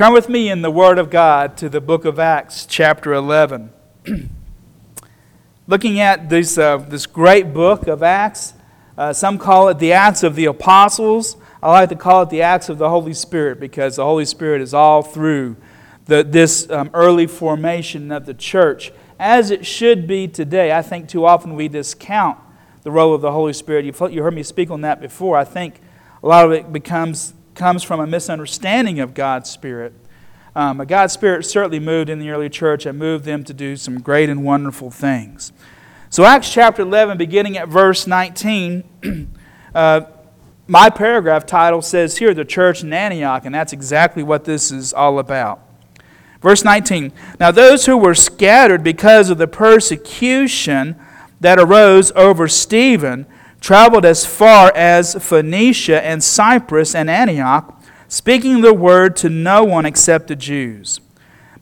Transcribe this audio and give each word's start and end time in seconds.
Turn 0.00 0.14
with 0.14 0.30
me 0.30 0.48
in 0.48 0.62
the 0.62 0.70
Word 0.70 0.96
of 0.96 1.10
God 1.10 1.58
to 1.58 1.68
the 1.68 1.78
book 1.78 2.06
of 2.06 2.18
Acts, 2.18 2.64
chapter 2.64 3.12
11. 3.12 3.70
Looking 5.66 6.00
at 6.00 6.30
this, 6.30 6.56
uh, 6.56 6.78
this 6.78 7.04
great 7.04 7.52
book 7.52 7.86
of 7.86 8.02
Acts, 8.02 8.54
uh, 8.96 9.12
some 9.12 9.36
call 9.36 9.68
it 9.68 9.78
the 9.78 9.92
Acts 9.92 10.22
of 10.22 10.36
the 10.36 10.46
Apostles. 10.46 11.36
I 11.62 11.70
like 11.70 11.90
to 11.90 11.96
call 11.96 12.22
it 12.22 12.30
the 12.30 12.40
Acts 12.40 12.70
of 12.70 12.78
the 12.78 12.88
Holy 12.88 13.12
Spirit 13.12 13.60
because 13.60 13.96
the 13.96 14.04
Holy 14.06 14.24
Spirit 14.24 14.62
is 14.62 14.72
all 14.72 15.02
through 15.02 15.58
the, 16.06 16.24
this 16.24 16.70
um, 16.70 16.88
early 16.94 17.26
formation 17.26 18.10
of 18.10 18.24
the 18.24 18.32
church, 18.32 18.92
as 19.18 19.50
it 19.50 19.66
should 19.66 20.06
be 20.06 20.26
today. 20.26 20.72
I 20.72 20.80
think 20.80 21.10
too 21.10 21.26
often 21.26 21.56
we 21.56 21.68
discount 21.68 22.38
the 22.84 22.90
role 22.90 23.14
of 23.14 23.20
the 23.20 23.32
Holy 23.32 23.52
Spirit. 23.52 23.84
You've, 23.84 24.00
you 24.10 24.22
heard 24.22 24.32
me 24.34 24.44
speak 24.44 24.70
on 24.70 24.80
that 24.80 25.02
before. 25.02 25.36
I 25.36 25.44
think 25.44 25.82
a 26.22 26.26
lot 26.26 26.46
of 26.46 26.52
it 26.52 26.72
becomes 26.72 27.34
comes 27.60 27.82
from 27.82 28.00
a 28.00 28.06
misunderstanding 28.06 29.00
of 29.00 29.12
God's 29.12 29.50
Spirit. 29.50 29.92
Um, 30.56 30.78
God's 30.78 31.12
Spirit 31.12 31.44
certainly 31.44 31.78
moved 31.78 32.08
in 32.08 32.18
the 32.18 32.30
early 32.30 32.48
church 32.48 32.86
and 32.86 32.98
moved 32.98 33.26
them 33.26 33.44
to 33.44 33.52
do 33.52 33.76
some 33.76 34.00
great 34.00 34.30
and 34.30 34.42
wonderful 34.42 34.90
things. 34.90 35.52
So, 36.08 36.24
Acts 36.24 36.50
chapter 36.50 36.80
11, 36.80 37.18
beginning 37.18 37.58
at 37.58 37.68
verse 37.68 38.06
19, 38.06 39.36
uh, 39.74 40.00
my 40.68 40.88
paragraph 40.88 41.44
title 41.44 41.82
says 41.82 42.16
here, 42.16 42.32
The 42.32 42.46
Church 42.46 42.82
in 42.82 42.94
Antioch, 42.94 43.44
and 43.44 43.54
that's 43.54 43.74
exactly 43.74 44.22
what 44.22 44.46
this 44.46 44.72
is 44.72 44.94
all 44.94 45.18
about. 45.18 45.60
Verse 46.40 46.64
19 46.64 47.12
Now, 47.38 47.50
those 47.50 47.84
who 47.84 47.98
were 47.98 48.14
scattered 48.14 48.82
because 48.82 49.28
of 49.28 49.36
the 49.36 49.46
persecution 49.46 50.98
that 51.40 51.58
arose 51.58 52.10
over 52.12 52.48
Stephen 52.48 53.26
traveled 53.60 54.04
as 54.04 54.24
far 54.24 54.72
as 54.74 55.14
Phoenicia 55.14 56.04
and 56.04 56.24
Cyprus 56.24 56.94
and 56.94 57.10
Antioch, 57.10 57.80
speaking 58.08 58.60
the 58.60 58.74
word 58.74 59.16
to 59.16 59.28
no 59.28 59.62
one 59.62 59.86
except 59.86 60.28
the 60.28 60.36
Jews. 60.36 61.00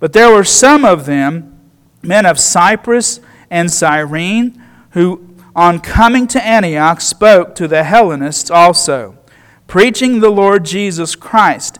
But 0.00 0.12
there 0.12 0.32
were 0.32 0.44
some 0.44 0.84
of 0.84 1.06
them, 1.06 1.58
men 2.02 2.24
of 2.24 2.38
Cyprus 2.38 3.20
and 3.50 3.70
Cyrene, 3.70 4.62
who 4.90 5.34
on 5.54 5.80
coming 5.80 6.28
to 6.28 6.44
Antioch 6.44 7.00
spoke 7.00 7.54
to 7.56 7.66
the 7.66 7.82
Hellenists 7.82 8.50
also, 8.50 9.18
preaching 9.66 10.20
the 10.20 10.30
Lord 10.30 10.64
Jesus 10.64 11.16
Christ. 11.16 11.78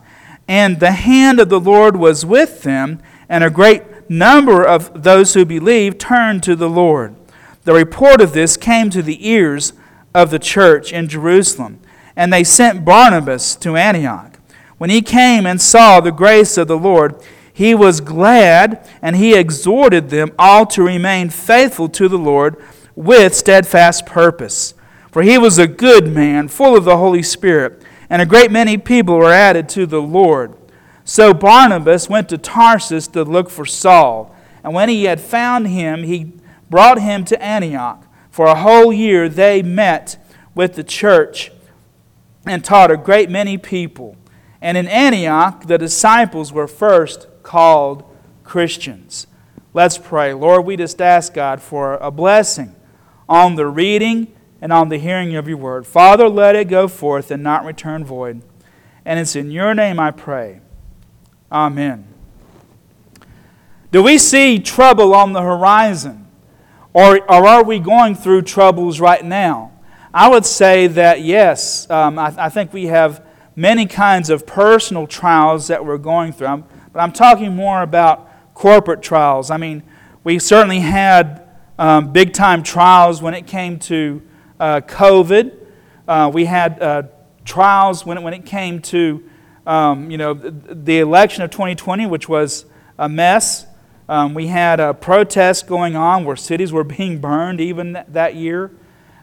And 0.48 0.81
the 0.81 0.92
hand 0.92 1.39
of 1.39 1.48
the 1.48 1.61
Lord 1.61 1.97
was 1.97 2.27
with 2.27 2.62
them, 2.62 3.01
and 3.29 3.45
a 3.45 3.51
great 3.51 4.11
number 4.11 4.64
of 4.64 5.05
those 5.05 5.35
who 5.35 5.45
believed 5.45 6.01
turned 6.01 6.42
to 6.42 6.57
the 6.57 6.69
Lord. 6.69 7.14
The 7.64 7.75
report 7.75 8.20
of 8.20 8.33
this 8.33 8.57
came 8.57 8.91
to 8.91 9.03
the 9.03 9.29
ears 9.29 9.75
of 10.19 10.30
the 10.30 10.38
church 10.38 10.92
in 10.92 11.08
Jerusalem. 11.08 11.80
And 12.16 12.33
they 12.33 12.44
sent 12.44 12.84
Barnabas 12.84 13.55
to 13.56 13.77
Antioch. 13.77 14.38
When 14.77 14.91
he 14.91 15.02
came 15.02 15.47
and 15.47 15.61
saw 15.61 16.00
the 16.00 16.12
grace 16.12 16.58
of 16.58 16.69
the 16.69 16.77
Lord, 16.77 17.14
he 17.52 17.74
was 17.74 18.00
glad, 18.00 18.89
and 19.02 19.16
he 19.16 19.34
exhorted 19.34 20.11
them 20.11 20.33
all 20.39 20.66
to 20.66 20.83
remain 20.83 21.30
faithful 21.30 21.89
to 21.91 22.08
the 22.08 22.19
Lord 22.19 22.56
with 22.94 23.34
steadfast 23.34 24.06
purpose. 24.06 24.74
For 25.11 25.22
he 25.22 25.39
was 25.39 25.58
a 25.58 25.66
good 25.66 26.08
man, 26.08 26.48
full 26.48 26.77
of 26.77 26.84
the 26.84 26.96
Holy 26.96 27.22
Spirit, 27.22 27.83
and 28.11 28.22
a 28.22 28.27
great 28.27 28.50
many 28.50 28.78
people 28.78 29.16
were 29.16 29.33
added 29.33 29.69
to 29.70 29.86
the 29.86 30.02
Lord. 30.02 30.55
So 31.05 31.33
Barnabas 31.33 32.08
went 32.08 32.28
to 32.28 32.39
Tarsus 32.39 33.08
to 33.08 33.22
look 33.24 33.50
for 33.50 33.64
Saul. 33.64 34.34
And 34.62 34.74
when 34.74 34.89
he 34.89 35.05
had 35.05 35.20
found 35.20 35.69
him, 35.69 36.02
he 36.02 36.33
brought 36.69 37.00
him 37.00 37.24
to 37.27 37.42
Antioch. 37.42 38.05
For 38.39 38.47
a 38.47 38.55
whole 38.55 38.92
year 38.92 39.28
they 39.28 39.62
met 39.62 40.17
with 40.55 40.77
the 40.77 40.84
church 40.84 41.50
and 42.47 42.64
taught 42.64 42.89
a 42.89 42.97
great 42.97 43.28
many 43.28 43.58
people. 43.58 44.17
And 44.62 44.78
in 44.78 44.86
Antioch, 44.86 45.67
the 45.67 45.77
disciples 45.77 46.53
were 46.53 46.69
first 46.69 47.27
called 47.42 48.05
Christians. 48.45 49.27
Let's 49.75 49.98
pray. 49.98 50.34
Lord, 50.34 50.67
we 50.67 50.77
just 50.77 51.03
ask 51.03 51.34
God 51.34 51.61
for 51.61 51.95
a 51.95 52.12
blessing 52.12 52.77
on 53.28 53.56
the 53.56 53.67
reading 53.67 54.33
and 54.61 54.73
on 54.73 54.89
the 54.89 54.98
hearing 54.98 55.34
of 55.34 55.48
your 55.48 55.57
word. 55.57 55.84
Father, 55.84 56.29
let 56.29 56.55
it 56.55 56.68
go 56.68 56.86
forth 56.86 57.33
and 57.33 57.42
not 57.42 57.64
return 57.64 58.05
void. 58.05 58.42
And 59.05 59.18
it's 59.18 59.34
in 59.34 59.51
your 59.51 59.74
name 59.74 59.98
I 59.98 60.13
pray. 60.13 60.61
Amen. 61.51 62.07
Do 63.90 64.01
we 64.01 64.17
see 64.17 64.61
trouble 64.61 65.13
on 65.13 65.33
the 65.33 65.42
horizon? 65.42 66.27
Or, 66.98 67.20
or 67.31 67.47
are 67.47 67.63
we 67.63 67.79
going 67.79 68.17
through 68.17 68.42
troubles 68.42 68.98
right 68.98 69.25
now? 69.25 69.70
I 70.13 70.29
would 70.29 70.45
say 70.45 70.89
that 70.89 71.20
yes, 71.20 71.89
um, 71.89 72.19
I, 72.19 72.35
I, 72.36 72.48
think 72.48 72.73
we 72.73 72.86
have 72.86 73.25
many 73.55 73.86
kinds 73.86 74.31
of 74.31 74.48
personal 74.48 75.07
trials 75.07 75.69
that 75.69 75.85
we're 75.87 75.98
going 75.98 76.33
through. 76.33 76.48
I'm, 76.48 76.64
but 76.92 76.98
I'm 76.98 77.13
talking 77.13 77.55
more 77.55 77.83
about 77.83 78.53
corporate 78.53 79.01
trials. 79.01 79.48
I 79.48 79.58
mean, 79.58 79.85
we 80.25 80.41
certainly 80.41 80.81
had 80.81 81.48
um, 81.79 82.13
big 82.13 82.33
time 82.33 82.64
trials 82.64 83.23
when 83.23 83.33
it 83.33 83.47
came 83.47 83.79
to 83.79 84.20
uh, 84.58 84.81
COVID. 84.81 85.55
Uh, 86.08 86.33
we 86.35 86.47
had 86.47 86.83
uh, 86.83 87.03
trials 87.45 88.05
when 88.05 88.19
it, 88.19 88.23
when 88.25 88.35
it 88.35 88.45
came 88.45 88.83
to 88.83 89.23
um, 89.69 90.11
you 90.11 90.19
know, 90.19 90.35
the, 90.35 90.51
the 90.51 90.98
election 90.98 91.45
of 91.45 91.53
2020, 91.53 92.07
which 92.07 92.29
was 92.29 92.64
a 92.98 93.08
mess. 93.08 93.67
Um, 94.08 94.33
we 94.33 94.46
had 94.46 94.80
a 94.80 94.95
protest 94.95 95.67
going 95.67 95.95
on 95.95 96.24
where 96.24 96.36
cities 96.36 96.73
were 96.73 96.85
being 96.98 97.19
burned 97.19 97.61
even 97.61 97.95
th- 97.95 98.07
that 98.08 98.35
year. 98.35 98.70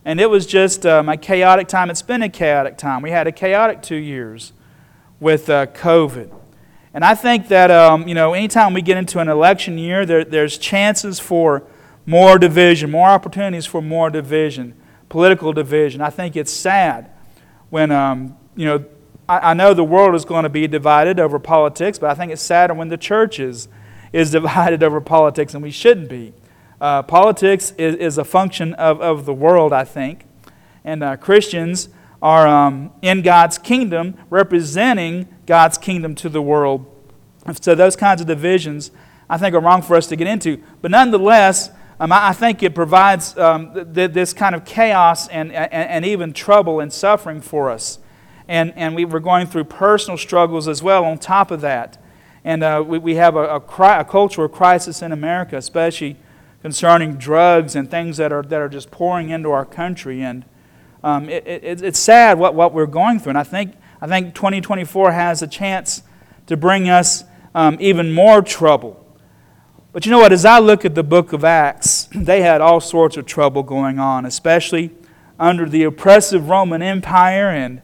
And 0.03 0.19
it 0.19 0.29
was 0.29 0.46
just 0.46 0.85
um, 0.85 1.09
a 1.09 1.18
chaotic 1.18 1.68
time. 1.68 1.90
It's 1.90 2.03
been 2.03 2.22
a 2.22 2.29
chaotic 2.29 2.78
time. 2.78 3.01
We 3.01 3.09
had 3.09 3.25
a 3.25 3.31
chaotic 3.31 3.81
two 3.81 3.96
years 3.96 4.53
with 5.19 5.50
uh, 5.50 5.66
COVID. 5.68 6.31
And 6.94 7.03
I 7.03 7.16
think 7.16 7.47
that, 7.47 7.72
um, 7.72 8.07
you 8.07 8.13
know, 8.13 8.34
anytime 8.34 8.73
we 8.73 8.81
get 8.84 8.97
into 8.97 9.19
an 9.19 9.28
election 9.28 9.78
year, 9.78 10.06
there, 10.06 10.23
there's 10.23 10.57
chances 10.57 11.19
for 11.19 11.63
more 12.06 12.38
division, 12.38 12.91
more 12.91 13.09
opportunities 13.09 13.66
for 13.66 13.81
more 13.81 14.12
division, 14.12 14.75
political 15.09 15.52
division. 15.52 16.02
I 16.02 16.12
think 16.12 16.35
it's 16.35 16.53
sad 16.53 17.09
when, 17.69 17.91
um, 17.91 18.38
you 18.56 18.66
know, 18.66 18.85
I, 19.28 19.52
I 19.52 19.53
know 19.56 19.73
the 19.73 19.84
world 19.84 20.13
is 20.13 20.23
going 20.23 20.44
to 20.44 20.50
be 20.50 20.67
divided 20.67 21.19
over 21.19 21.40
politics, 21.40 21.97
but 21.97 22.12
I 22.12 22.13
think 22.13 22.31
it's 22.31 22.44
sadder 22.44 22.75
when 22.75 22.90
the 22.90 22.97
church 22.97 23.40
is 23.40 23.67
is 24.16 24.31
divided 24.31 24.81
over 24.81 25.02
politics, 25.02 25.53
and 25.53 25.62
we 25.62 25.70
shouldn't 25.70 26.09
be. 26.09 26.34
Uh, 26.80 27.03
politics 27.03 27.74
is, 27.78 27.96
is 27.96 28.18
a 28.18 28.24
function 28.24 28.74
of, 28.76 29.02
of 29.02 29.26
the 29.26 29.34
world, 29.34 29.74
I 29.74 29.84
think. 29.84 30.26
And 30.86 31.03
uh, 31.03 31.18
Christians 31.18 31.90
are 32.22 32.48
um, 32.48 32.94
in 33.02 33.22
God's 33.22 33.58
kingdom, 33.58 34.16
representing 34.30 35.28
God's 35.46 35.78
kingdom 35.78 36.16
to 36.16 36.30
the 36.30 36.42
world. 36.42 36.86
So, 37.62 37.76
those 37.76 37.98
kinds 37.98 38.22
of 38.22 38.28
divisions, 38.28 38.90
I 39.30 39.38
think, 39.38 39.53
are 39.53 39.59
wrong 39.59 39.81
for 39.81 39.98
us 39.98 40.08
to 40.08 40.16
get 40.16 40.28
into. 40.28 40.64
But 40.82 40.92
nonetheless, 40.92 41.70
um, 42.00 42.14
I, 42.14 42.30
I, 42.30 42.34
think 42.34 42.64
it 42.64 42.74
provides 42.74 43.38
um, 43.38 43.74
th- 43.74 43.94
th- 43.94 44.12
this 44.12 44.34
kind 44.34 44.56
of 44.56 44.64
chaos 44.64 45.28
and, 45.28 45.52
and, 45.52 45.72
and, 45.74 46.06
even 46.06 46.32
trouble 46.32 46.80
and 46.80 46.92
suffering 46.92 47.42
for 47.42 47.70
us. 47.70 48.00
And, 48.47 48.74
and 48.76 48.96
we 48.96 49.06
were 49.06 49.20
going 49.20 49.47
through 49.47 49.66
personal 49.66 50.18
struggles 50.18 50.68
as 50.68 50.82
well 50.82 51.03
on 51.03 51.18
top 51.18 51.52
of 51.52 51.62
that. 51.62 51.97
And 52.45 52.63
uh, 52.63 52.83
we, 52.88 53.00
we 53.00 53.16
have 53.16 53.35
a, 53.35 53.56
a, 53.56 53.59
cri- 53.59 53.88
a 53.88 54.06
cultural 54.06 54.47
crisis 54.47 55.01
in 55.01 55.11
America, 55.11 55.57
especially 55.57 56.16
concerning 56.61 57.16
drugs 57.16 57.75
and 57.75 57.89
things 57.89 58.17
that 58.17 58.31
are, 58.31 58.44
that 58.44 58.61
are 58.61 58.69
just 58.69 58.91
pouring 58.91 59.29
into 59.29 59.50
our 59.50 59.66
country. 59.66 60.22
And 60.22 60.45
um, 61.03 61.28
it, 61.28 61.45
it, 61.47 61.81
it's 61.81 62.00
sad 62.00 62.38
what, 62.38 62.53
what 62.53 62.72
we're 62.72 62.85
going 62.85 63.19
through. 63.19 63.31
And 63.31 63.38
I 63.38 63.44
think, 63.44 63.73
I 64.00 64.07
think 64.07 64.35
2024 64.35 65.11
has 65.11 65.41
a 65.41 65.47
chance 65.47 66.03
to 66.45 66.55
bring 66.55 66.88
us 66.88 67.23
um, 67.55 67.78
even 67.79 68.13
more 68.13 68.44
trouble. 68.44 69.03
But 69.91 70.05
you 70.05 70.11
know 70.11 70.19
what? 70.19 70.31
As 70.31 70.45
I 70.45 70.59
look 70.59 70.85
at 70.85 70.94
the 70.94 71.03
book 71.03 71.34
of 71.34 71.44
Acts, 71.44 72.07
they 72.16 72.41
had 72.41 72.61
all 72.61 72.79
sorts 72.79 73.17
of 73.17 73.25
trouble 73.25 73.63
going 73.63 73.97
on, 73.97 74.23
especially 74.23 74.91
under 75.39 75.67
the 75.67 75.84
oppressive 75.84 76.47
Roman 76.47 76.84
Empire 76.84 77.50
and, 77.50 77.81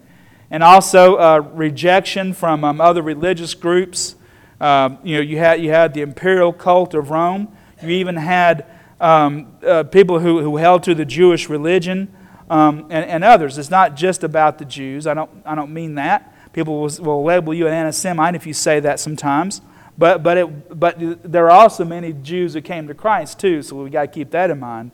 and 0.51 0.61
also 0.61 1.15
uh, 1.15 1.39
rejection 1.53 2.33
from 2.33 2.63
um, 2.63 2.79
other 2.79 3.01
religious 3.01 3.55
groups. 3.55 4.17
Um, 4.61 4.99
you 5.03 5.15
know, 5.15 5.21
you 5.21 5.39
had, 5.39 5.61
you 5.61 5.71
had 5.71 5.93
the 5.95 6.01
imperial 6.01 6.53
cult 6.53 6.93
of 6.93 7.09
Rome. 7.09 7.53
You 7.81 7.89
even 7.89 8.15
had 8.15 8.65
um, 8.99 9.57
uh, 9.65 9.83
people 9.83 10.19
who, 10.19 10.41
who 10.41 10.57
held 10.57 10.83
to 10.83 10.93
the 10.93 11.03
Jewish 11.03 11.49
religion 11.49 12.13
um, 12.47 12.85
and, 12.91 13.03
and 13.05 13.23
others. 13.23 13.57
It's 13.57 13.71
not 13.71 13.95
just 13.95 14.23
about 14.23 14.59
the 14.59 14.65
Jews. 14.65 15.07
I 15.07 15.15
don't, 15.15 15.31
I 15.45 15.55
don't 15.55 15.73
mean 15.73 15.95
that. 15.95 16.53
People 16.53 16.79
will, 16.79 16.91
will 16.99 17.23
label 17.23 17.55
you 17.55 17.65
an 17.65 17.73
anti-Semite 17.73 18.35
if 18.35 18.45
you 18.45 18.53
say 18.53 18.79
that 18.81 18.99
sometimes. 18.99 19.61
But, 19.97 20.21
but, 20.21 20.37
it, 20.37 20.79
but 20.79 20.95
there 21.23 21.49
are 21.49 21.59
also 21.63 21.83
many 21.83 22.13
Jews 22.13 22.53
who 22.53 22.61
came 22.61 22.87
to 22.87 22.93
Christ 22.93 23.39
too, 23.39 23.63
so 23.63 23.81
we've 23.81 23.91
got 23.91 24.01
to 24.01 24.07
keep 24.07 24.29
that 24.31 24.51
in 24.51 24.59
mind. 24.59 24.91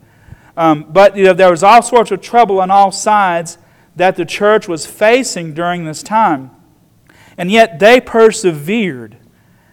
Um, 0.55 0.85
but 0.89 1.17
you 1.17 1.25
know, 1.25 1.33
there 1.33 1.51
was 1.51 1.61
all 1.61 1.81
sorts 1.81 2.11
of 2.11 2.21
trouble 2.21 2.61
on 2.61 2.71
all 2.71 2.91
sides 2.91 3.57
that 3.97 4.15
the 4.15 4.25
church 4.25 4.67
was 4.67 4.85
facing 4.85 5.53
during 5.53 5.83
this 5.83 6.01
time. 6.01 6.51
And 7.37 7.51
yet 7.51 7.79
they 7.79 7.99
persevered. 7.99 9.17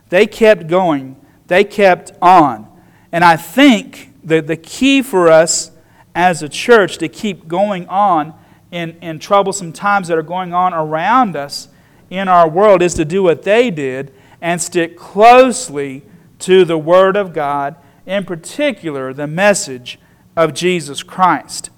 They 0.08 0.26
kept 0.26 0.66
going, 0.66 1.16
they 1.46 1.64
kept 1.64 2.12
on. 2.20 2.68
And 3.12 3.24
I 3.24 3.36
think 3.36 4.12
that 4.24 4.46
the 4.46 4.56
key 4.56 5.02
for 5.02 5.28
us 5.28 5.70
as 6.14 6.42
a 6.42 6.48
church 6.48 6.98
to 6.98 7.08
keep 7.08 7.48
going 7.48 7.86
on 7.88 8.34
in, 8.70 8.96
in 9.00 9.18
troublesome 9.18 9.72
times 9.72 10.08
that 10.08 10.18
are 10.18 10.22
going 10.22 10.52
on 10.52 10.74
around 10.74 11.36
us 11.36 11.68
in 12.10 12.28
our 12.28 12.48
world 12.48 12.82
is 12.82 12.94
to 12.94 13.04
do 13.04 13.22
what 13.22 13.42
they 13.42 13.70
did 13.70 14.12
and 14.40 14.60
stick 14.60 14.96
closely 14.96 16.02
to 16.40 16.64
the 16.64 16.76
Word 16.76 17.16
of 17.16 17.32
God, 17.32 17.76
in 18.04 18.24
particular, 18.24 19.12
the 19.12 19.26
message 19.26 19.98
of 20.36 20.52
Jesus 20.52 21.02
Christ. 21.02 21.70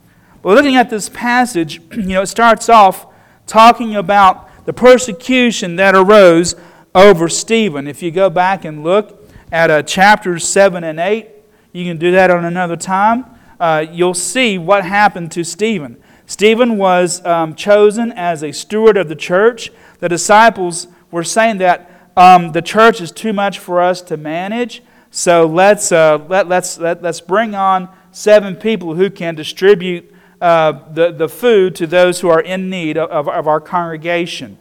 But 0.43 0.55
looking 0.55 0.77
at 0.77 0.91
this 0.91 1.09
passage, 1.09 1.81
you 1.93 2.03
know, 2.03 2.23
it 2.23 2.27
starts 2.27 2.69
off 2.69 3.07
talking 3.47 3.95
about 3.95 4.65
the 4.65 4.73
persecution 4.73 5.77
that 5.77 5.95
arose 5.95 6.57
over 6.97 7.29
Stephen. 7.29 7.87
If 7.87 8.03
you 8.03 8.11
go 8.11 8.31
back 8.31 8.65
and 8.65 8.83
look 8.83 9.23
at 9.53 9.71
uh, 9.71 9.83
chapters 9.83 10.49
7 10.49 10.83
and 10.83 10.99
8, 10.99 11.29
you 11.73 11.85
can 11.85 11.99
do 11.99 12.11
that 12.13 12.31
on 12.31 12.47
another 12.47 12.75
time. 12.75 13.27
Uh, 13.61 13.85
you'll 13.93 14.15
see 14.15 14.57
what 14.57 14.83
happened 14.83 15.31
to 15.33 15.45
Stephen. 15.45 16.03
Stephen 16.25 16.79
was 16.79 17.25
um, 17.27 17.55
chosen 17.55 18.13
as 18.13 18.43
a 18.43 18.51
steward 18.51 18.97
of 18.97 19.11
the 19.11 19.15
church. 19.15 19.71
The 19.99 20.09
disciples 20.09 20.89
were 21.11 21.23
saying 21.23 21.59
that 21.59 22.11
um, 22.17 22.53
the 22.53 22.63
church 22.63 23.03
is 23.03 23.13
too 23.13 23.35
much 23.35 23.59
for 23.59 23.83
us 23.83 24.01
to 24.03 24.17
manage, 24.17 24.83
so 25.11 25.47
let's, 25.47 25.93
uh, 25.93 26.25
let, 26.29 26.49
let's, 26.49 26.79
let, 26.79 27.03
let's 27.03 27.21
bring 27.21 27.55
on 27.55 27.91
seven 28.11 28.57
people 28.57 28.95
who 28.95 29.11
can 29.11 29.35
distribute 29.35 30.11
uh, 30.41 30.73
the, 30.93 31.13
the 31.13 31.29
food 31.29 31.75
to 31.77 31.87
those 31.87 32.21
who 32.21 32.31
are 32.31 32.41
in 32.41 32.71
need 32.71 32.97
of, 32.97 33.29
of 33.29 33.47
our 33.47 33.61
congregation. 33.61 34.57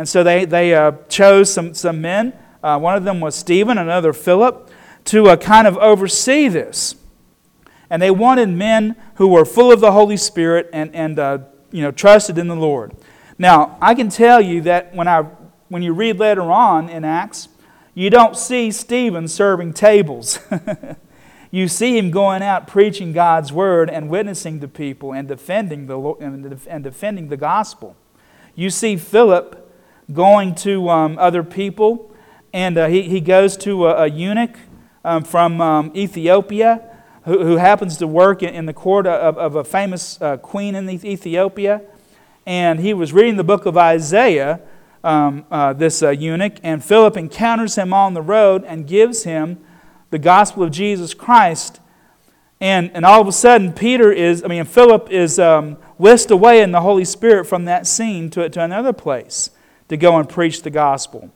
And 0.00 0.08
so 0.08 0.24
they, 0.24 0.46
they 0.46 0.74
uh, 0.74 0.92
chose 1.10 1.52
some, 1.52 1.74
some 1.74 2.00
men. 2.00 2.32
Uh, 2.62 2.78
one 2.78 2.96
of 2.96 3.04
them 3.04 3.20
was 3.20 3.34
Stephen, 3.34 3.76
another 3.76 4.14
Philip, 4.14 4.70
to 5.04 5.28
uh, 5.28 5.36
kind 5.36 5.66
of 5.66 5.76
oversee 5.76 6.48
this. 6.48 6.94
And 7.90 8.00
they 8.00 8.10
wanted 8.10 8.48
men 8.48 8.96
who 9.16 9.28
were 9.28 9.44
full 9.44 9.70
of 9.70 9.80
the 9.80 9.92
Holy 9.92 10.16
Spirit 10.16 10.70
and, 10.72 10.94
and 10.94 11.18
uh, 11.18 11.38
you 11.70 11.82
know, 11.82 11.90
trusted 11.90 12.38
in 12.38 12.48
the 12.48 12.56
Lord. 12.56 12.96
Now, 13.38 13.76
I 13.82 13.94
can 13.94 14.08
tell 14.08 14.40
you 14.40 14.62
that 14.62 14.94
when, 14.94 15.06
I, 15.06 15.20
when 15.68 15.82
you 15.82 15.92
read 15.92 16.18
later 16.18 16.50
on 16.50 16.88
in 16.88 17.04
Acts, 17.04 17.50
you 17.92 18.08
don't 18.08 18.38
see 18.38 18.70
Stephen 18.70 19.28
serving 19.28 19.74
tables. 19.74 20.38
you 21.50 21.68
see 21.68 21.98
him 21.98 22.10
going 22.10 22.42
out 22.42 22.66
preaching 22.66 23.12
God's 23.12 23.52
word 23.52 23.90
and 23.90 24.08
witnessing 24.08 24.60
to 24.60 24.68
people 24.68 25.12
and 25.12 25.28
defending 25.28 25.88
the, 25.88 26.58
and 26.70 26.82
defending 26.82 27.28
the 27.28 27.36
gospel. 27.36 27.96
You 28.54 28.70
see 28.70 28.96
Philip 28.96 29.66
going 30.12 30.54
to 30.56 30.88
um, 30.88 31.18
other 31.18 31.42
people, 31.42 32.10
and 32.52 32.76
uh, 32.76 32.86
he, 32.86 33.02
he 33.02 33.20
goes 33.20 33.56
to 33.58 33.86
a, 33.86 34.04
a 34.04 34.06
eunuch 34.08 34.56
um, 35.04 35.24
from 35.24 35.60
um, 35.60 35.92
Ethiopia 35.94 36.82
who, 37.24 37.44
who, 37.44 37.56
happens 37.56 37.96
to 37.98 38.06
work 38.06 38.42
in, 38.42 38.54
in 38.54 38.66
the 38.66 38.72
court 38.72 39.06
of, 39.06 39.38
of 39.38 39.54
a 39.54 39.64
famous 39.64 40.20
uh, 40.20 40.36
queen 40.38 40.74
in 40.74 40.88
Ethiopia. 40.88 41.82
And 42.46 42.80
he 42.80 42.94
was 42.94 43.12
reading 43.12 43.36
the 43.36 43.44
book 43.44 43.66
of 43.66 43.76
Isaiah, 43.76 44.60
um, 45.04 45.44
uh, 45.50 45.72
this 45.72 46.02
uh, 46.02 46.10
eunuch, 46.10 46.54
and 46.62 46.84
Philip 46.84 47.16
encounters 47.16 47.76
him 47.76 47.92
on 47.92 48.14
the 48.14 48.22
road 48.22 48.64
and 48.64 48.86
gives 48.86 49.24
him 49.24 49.58
the 50.10 50.18
gospel 50.18 50.62
of 50.62 50.70
Jesus 50.70 51.14
Christ. 51.14 51.80
And, 52.60 52.90
and 52.92 53.06
all 53.06 53.20
of 53.20 53.28
a 53.28 53.32
sudden, 53.32 53.72
Peter 53.72 54.10
is, 54.10 54.42
I 54.42 54.48
mean, 54.48 54.64
Philip 54.64 55.10
is 55.10 55.38
um, 55.38 55.76
whisked 55.98 56.30
away 56.30 56.62
in 56.62 56.72
the 56.72 56.80
Holy 56.80 57.04
Spirit 57.04 57.46
from 57.46 57.64
that 57.66 57.86
scene 57.86 58.28
to, 58.30 58.48
to 58.48 58.60
another 58.62 58.92
place 58.92 59.50
to 59.90 59.96
go 59.96 60.16
and 60.18 60.28
preach 60.28 60.62
the 60.62 60.70
gospel. 60.70 61.30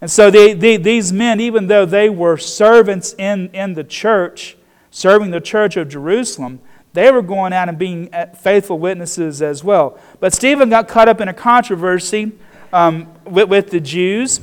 And 0.00 0.10
so 0.10 0.32
they, 0.32 0.52
they, 0.52 0.76
these 0.76 1.12
men, 1.12 1.40
even 1.40 1.68
though 1.68 1.86
they 1.86 2.10
were 2.10 2.36
servants 2.36 3.14
in, 3.16 3.50
in 3.54 3.74
the 3.74 3.84
church, 3.84 4.56
serving 4.90 5.30
the 5.30 5.40
church 5.40 5.76
of 5.76 5.88
Jerusalem, 5.88 6.58
they 6.92 7.12
were 7.12 7.22
going 7.22 7.52
out 7.52 7.68
and 7.68 7.78
being 7.78 8.12
uh, 8.12 8.26
faithful 8.34 8.80
witnesses 8.80 9.40
as 9.40 9.62
well. 9.62 9.96
But 10.18 10.32
Stephen 10.32 10.68
got 10.70 10.88
caught 10.88 11.08
up 11.08 11.20
in 11.20 11.28
a 11.28 11.32
controversy 11.32 12.32
um, 12.72 13.14
with, 13.24 13.48
with, 13.48 13.70
the 13.70 13.78
Jews 13.78 14.40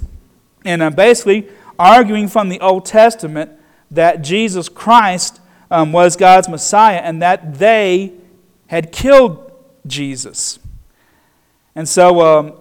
and 0.63 0.81
uh, 0.81 0.89
basically 0.89 1.49
arguing 1.77 2.29
from 2.29 2.47
the 2.47 2.61
Old 2.61 2.85
Testament 2.85 3.51
that 3.91 4.21
Jesus 4.21 4.69
Christ 4.69 5.41
um, 5.69 5.91
was 5.91 6.15
God's 6.15 6.47
Messiah 6.47 6.99
and 6.99 7.21
that 7.21 7.55
they 7.59 8.13
had 8.67 8.93
killed 8.93 9.51
Jesus. 9.85 10.59
And 11.75 11.87
so, 11.87 12.21
um, 12.21 12.53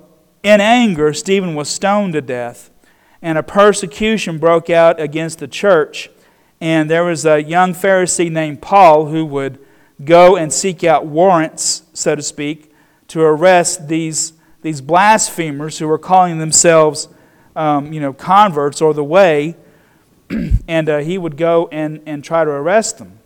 in 0.46 0.60
anger, 0.60 1.12
Stephen 1.12 1.56
was 1.56 1.69
stoned 1.69 2.12
to 2.12 2.20
death, 2.20 2.70
and 3.20 3.37
a 3.37 3.43
persecution 3.43 4.38
broke 4.38 4.70
out 4.70 5.00
against 5.00 5.40
the 5.40 5.48
church. 5.48 6.08
And 6.60 6.88
there 6.88 7.02
was 7.02 7.26
a 7.26 7.43
young 7.43 7.75
Pharisee 7.75 8.31
named 8.31 8.62
Paul 8.62 9.06
who 9.06 9.26
would 9.26 9.58
go 10.04 10.37
and 10.37 10.52
seek 10.52 10.84
out 10.84 11.04
warrants, 11.04 11.82
so 11.94 12.14
to 12.14 12.22
speak, 12.22 12.72
to 13.08 13.22
arrest 13.22 13.88
these, 13.88 14.34
these 14.62 14.81
blasphemers 14.81 15.81
who 15.81 15.88
were 15.88 15.98
calling 15.98 16.38
themselves 16.38 17.08
um, 17.56 17.92
you 17.92 17.99
know, 17.99 18.12
converts 18.12 18.81
or 18.81 18.94
the 18.94 19.02
way. 19.02 19.56
and 20.69 20.88
uh, 20.88 20.99
he 20.99 21.19
would 21.19 21.37
go 21.37 21.69
and, 21.72 22.00
and 22.06 22.22
try 22.22 22.44
to 22.44 22.50
arrest 22.50 22.99
them. 22.99 23.19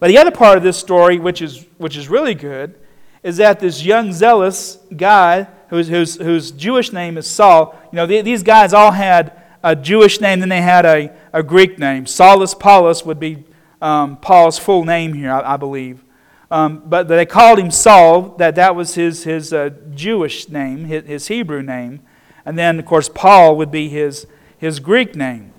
But 0.00 0.08
the 0.08 0.18
other 0.18 0.32
part 0.32 0.58
of 0.58 0.64
this 0.64 0.76
story, 0.76 1.20
which 1.20 1.40
is, 1.40 1.66
which 1.78 1.96
is 1.96 2.08
really 2.08 2.34
good, 2.34 2.74
is 3.22 3.36
that 3.36 3.60
this 3.60 3.84
young 3.84 4.12
zealous 4.12 4.78
guy 4.96 5.46
whose, 5.68 5.88
whose, 5.88 6.16
whose 6.16 6.50
Jewish 6.50 6.92
name 6.92 7.18
is 7.18 7.26
Saul, 7.26 7.78
you 7.92 7.96
know, 7.96 8.06
these 8.06 8.42
guys 8.42 8.72
all 8.72 8.92
had 8.92 9.32
a 9.62 9.74
Jewish 9.74 10.20
name, 10.20 10.40
then 10.40 10.48
they 10.48 10.62
had 10.62 10.86
a, 10.86 11.12
a 11.32 11.42
Greek 11.42 11.78
name. 11.78 12.04
Saulus 12.04 12.58
Paulus 12.58 13.04
would 13.04 13.18
be 13.18 13.44
um, 13.82 14.16
Paul's 14.16 14.58
full 14.58 14.84
name 14.84 15.12
here, 15.12 15.32
I, 15.32 15.54
I 15.54 15.56
believe. 15.56 16.02
Um, 16.50 16.82
but 16.86 17.08
they 17.08 17.26
called 17.26 17.58
him 17.58 17.70
Saul, 17.70 18.36
that 18.38 18.54
that 18.54 18.76
was 18.76 18.94
his, 18.94 19.24
his 19.24 19.52
uh, 19.52 19.70
Jewish 19.94 20.48
name, 20.48 20.84
his, 20.84 21.04
his, 21.04 21.26
Hebrew 21.26 21.62
name. 21.62 22.00
And 22.44 22.56
then, 22.56 22.78
of 22.78 22.86
course, 22.86 23.08
Paul 23.12 23.56
would 23.56 23.72
be 23.72 23.88
his, 23.88 24.26
his 24.56 24.78
Greek 24.78 25.16
name. 25.16 25.52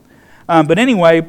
Um, 0.47 0.65
but 0.65 0.79
anyway, 0.79 1.27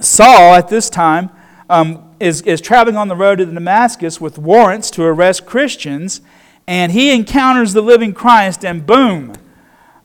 Saul 0.00 0.54
at 0.54 0.68
this 0.68 0.88
time 0.88 1.28
um, 1.68 2.14
is, 2.18 2.40
is 2.42 2.62
traveling 2.62 2.96
on 2.96 3.08
the 3.08 3.16
road 3.16 3.36
to 3.36 3.46
Damascus 3.46 4.20
with 4.20 4.38
warrants 4.38 4.90
to 4.92 5.04
arrest 5.04 5.44
Christians, 5.44 6.22
and 6.68 6.92
he 6.92 7.14
encounters 7.14 7.72
the 7.72 7.80
living 7.80 8.12
Christ, 8.12 8.62
and 8.62 8.86
boom, 8.86 9.32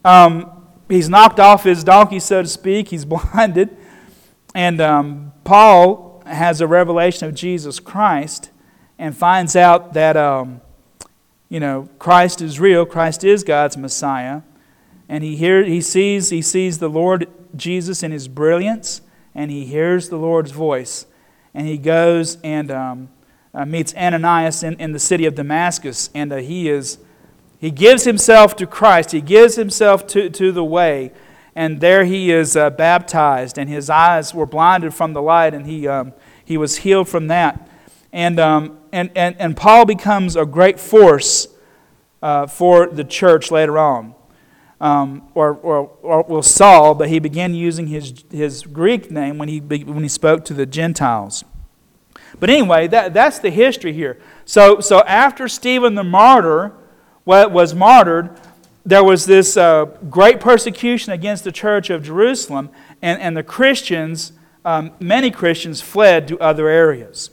um, 0.06 0.65
he's 0.88 1.10
knocked 1.10 1.38
off 1.38 1.65
his 1.65 1.83
donkey, 1.83 2.21
so 2.21 2.42
to 2.42 2.48
speak. 2.48 2.88
He's 2.88 3.04
blinded. 3.33 3.75
And 4.56 4.80
um, 4.80 5.33
Paul 5.44 6.24
has 6.25 6.62
a 6.62 6.68
revelation 6.68 7.27
of 7.27 7.36
Jesus 7.36 7.81
Christ 7.81 8.50
and 8.98 9.15
finds 9.15 9.57
out 9.57 9.92
that, 9.94 10.15
um, 10.15 10.62
you 11.50 11.60
know, 11.60 11.89
Christ 12.00 12.42
is 12.42 12.62
real, 12.62 12.86
Christ 12.86 13.25
is 13.25 13.44
God's 13.44 13.75
Messiah. 13.75 14.44
And 15.09 15.21
he, 15.21 15.36
hear, 15.36 15.66
he, 15.66 15.81
sees, 15.81 16.30
he 16.30 16.42
sees 16.42 16.77
the 16.77 16.89
Lord 16.89 17.27
Jesus 17.57 18.04
in 18.04 18.13
his 18.13 18.30
brilliance, 18.30 19.01
and 19.35 19.52
he 19.52 19.66
hears 19.66 20.07
the 20.07 20.16
Lord's 20.16 20.52
voice. 20.52 21.07
And 21.54 21.68
he 21.68 21.78
goes 21.78 22.37
and 22.42 22.71
um, 22.71 23.09
uh, 23.54 23.66
meets 23.66 23.94
Ananias 23.95 24.64
in, 24.64 24.76
in 24.76 24.92
the 24.92 25.00
city 25.00 25.26
of 25.26 25.36
Damascus, 25.36 26.10
and 26.14 26.31
uh, 26.31 26.38
he 26.38 26.69
is 26.69 26.98
he 27.64 27.72
gives 27.72 28.04
himself 28.04 28.57
to 28.57 28.68
Christ. 28.68 29.12
He 29.12 29.22
gives 29.22 29.56
himself 29.56 30.06
to, 30.07 30.30
to 30.31 30.52
the 30.52 30.66
way. 30.66 31.14
And 31.56 31.80
there 31.80 32.04
he 32.04 32.30
is 32.30 32.57
uh, 32.57 32.72
baptized, 32.72 33.57
and 33.57 33.69
his 33.69 33.90
eyes 33.90 34.33
were 34.33 34.45
blinded 34.45 34.94
from 34.94 35.14
the 35.14 35.22
light, 35.22 35.54
and 35.54 35.66
he, 35.66 35.88
um, 35.88 36.12
he 36.44 36.57
was 36.57 36.80
healed 36.80 37.07
from 37.07 37.28
that. 37.28 37.69
And, 38.12 38.38
um, 38.38 38.80
and, 38.92 39.12
and, 39.16 39.38
and 39.40 39.56
Paul 39.56 39.86
becomes 39.86 40.36
a 40.36 40.45
great 40.45 40.78
force 40.78 41.48
uh, 42.22 42.48
for 42.48 42.88
the 42.88 43.06
church 43.06 43.50
later 43.50 43.78
on. 43.80 44.14
Um, 44.81 45.30
or, 45.33 45.54
or, 45.54 45.90
or 46.02 46.24
well, 46.24 46.42
Saul, 46.42 46.95
but 46.95 47.07
he 47.07 47.19
began 47.19 47.56
using 47.56 47.88
his, 47.88 48.26
his 48.30 48.64
Greek 48.64 49.10
name 49.10 49.38
when 49.38 49.48
he, 49.48 49.62
when 49.62 50.04
he 50.04 50.10
spoke 50.10 50.44
to 50.45 50.54
the 50.54 50.66
Gentiles. 50.66 51.45
But 52.44 52.50
anyway, 52.50 52.88
that, 52.88 53.14
that's 53.14 53.40
the 53.40 53.52
history 53.52 53.94
here. 53.94 54.18
So, 54.44 54.81
so 54.81 55.00
after 55.04 55.47
Stephen 55.47 55.95
the 55.95 56.04
martyr 56.04 56.73
was 57.23 57.73
martyred, 57.73 58.38
there 58.85 59.02
was 59.02 59.26
this 59.26 59.56
uh, 59.56 59.85
great 60.09 60.42
persecution 60.42 61.14
against 61.14 61.45
the 61.45 61.54
church 61.54 61.90
of 61.90 62.04
Jerusalem, 62.04 62.69
and, 63.02 63.21
and 63.21 63.38
the 63.38 63.44
Christians, 63.44 64.33
um, 64.66 64.92
many 65.00 65.31
Christians, 65.31 65.80
fled 65.80 66.28
to 66.28 66.40
other 66.42 66.68
areas. 66.68 67.30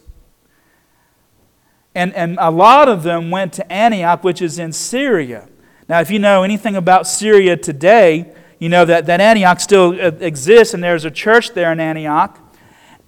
And, 1.93 2.15
and 2.15 2.39
a 2.41 2.53
lot 2.53 2.89
of 2.89 3.03
them 3.03 3.33
went 3.33 3.53
to 3.55 3.73
Antioch, 3.73 4.23
which 4.23 4.41
is 4.41 4.61
in 4.61 4.73
Syria. 4.73 5.49
Now, 5.89 5.99
if 5.99 6.13
you 6.13 6.21
know 6.21 6.45
anything 6.45 6.77
about 6.77 7.09
Syria 7.09 7.57
today, 7.57 8.33
you 8.61 8.69
know 8.69 8.85
that, 8.85 9.07
that 9.07 9.21
Antioch 9.21 9.59
still 9.59 9.91
uh, 10.01 10.13
exists, 10.21 10.73
and 10.73 10.85
there's 10.85 11.05
a 11.05 11.11
church 11.11 11.51
there 11.51 11.73
in 11.73 11.81
Antioch. 11.81 12.39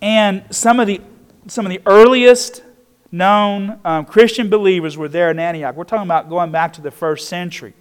And 0.01 0.43
some 0.51 0.81
of 0.81 0.89
the, 0.89 1.01
some 1.47 1.67
of 1.67 1.71
the 1.71 1.81
earliest 1.87 2.63
known 3.11 3.79
um, 3.85 4.05
Christian 4.07 4.49
believers 4.49 4.97
were 4.97 5.09
there 5.09 5.31
in 5.31 5.39
Antioch. 5.39 5.77
We're 5.77 5.85
talking 5.85 6.07
about 6.07 6.29
going 6.29 6.51
back 6.51 6.73
to 6.75 6.81
the 6.81 6.91
first 6.91 7.29
century. 7.29 7.75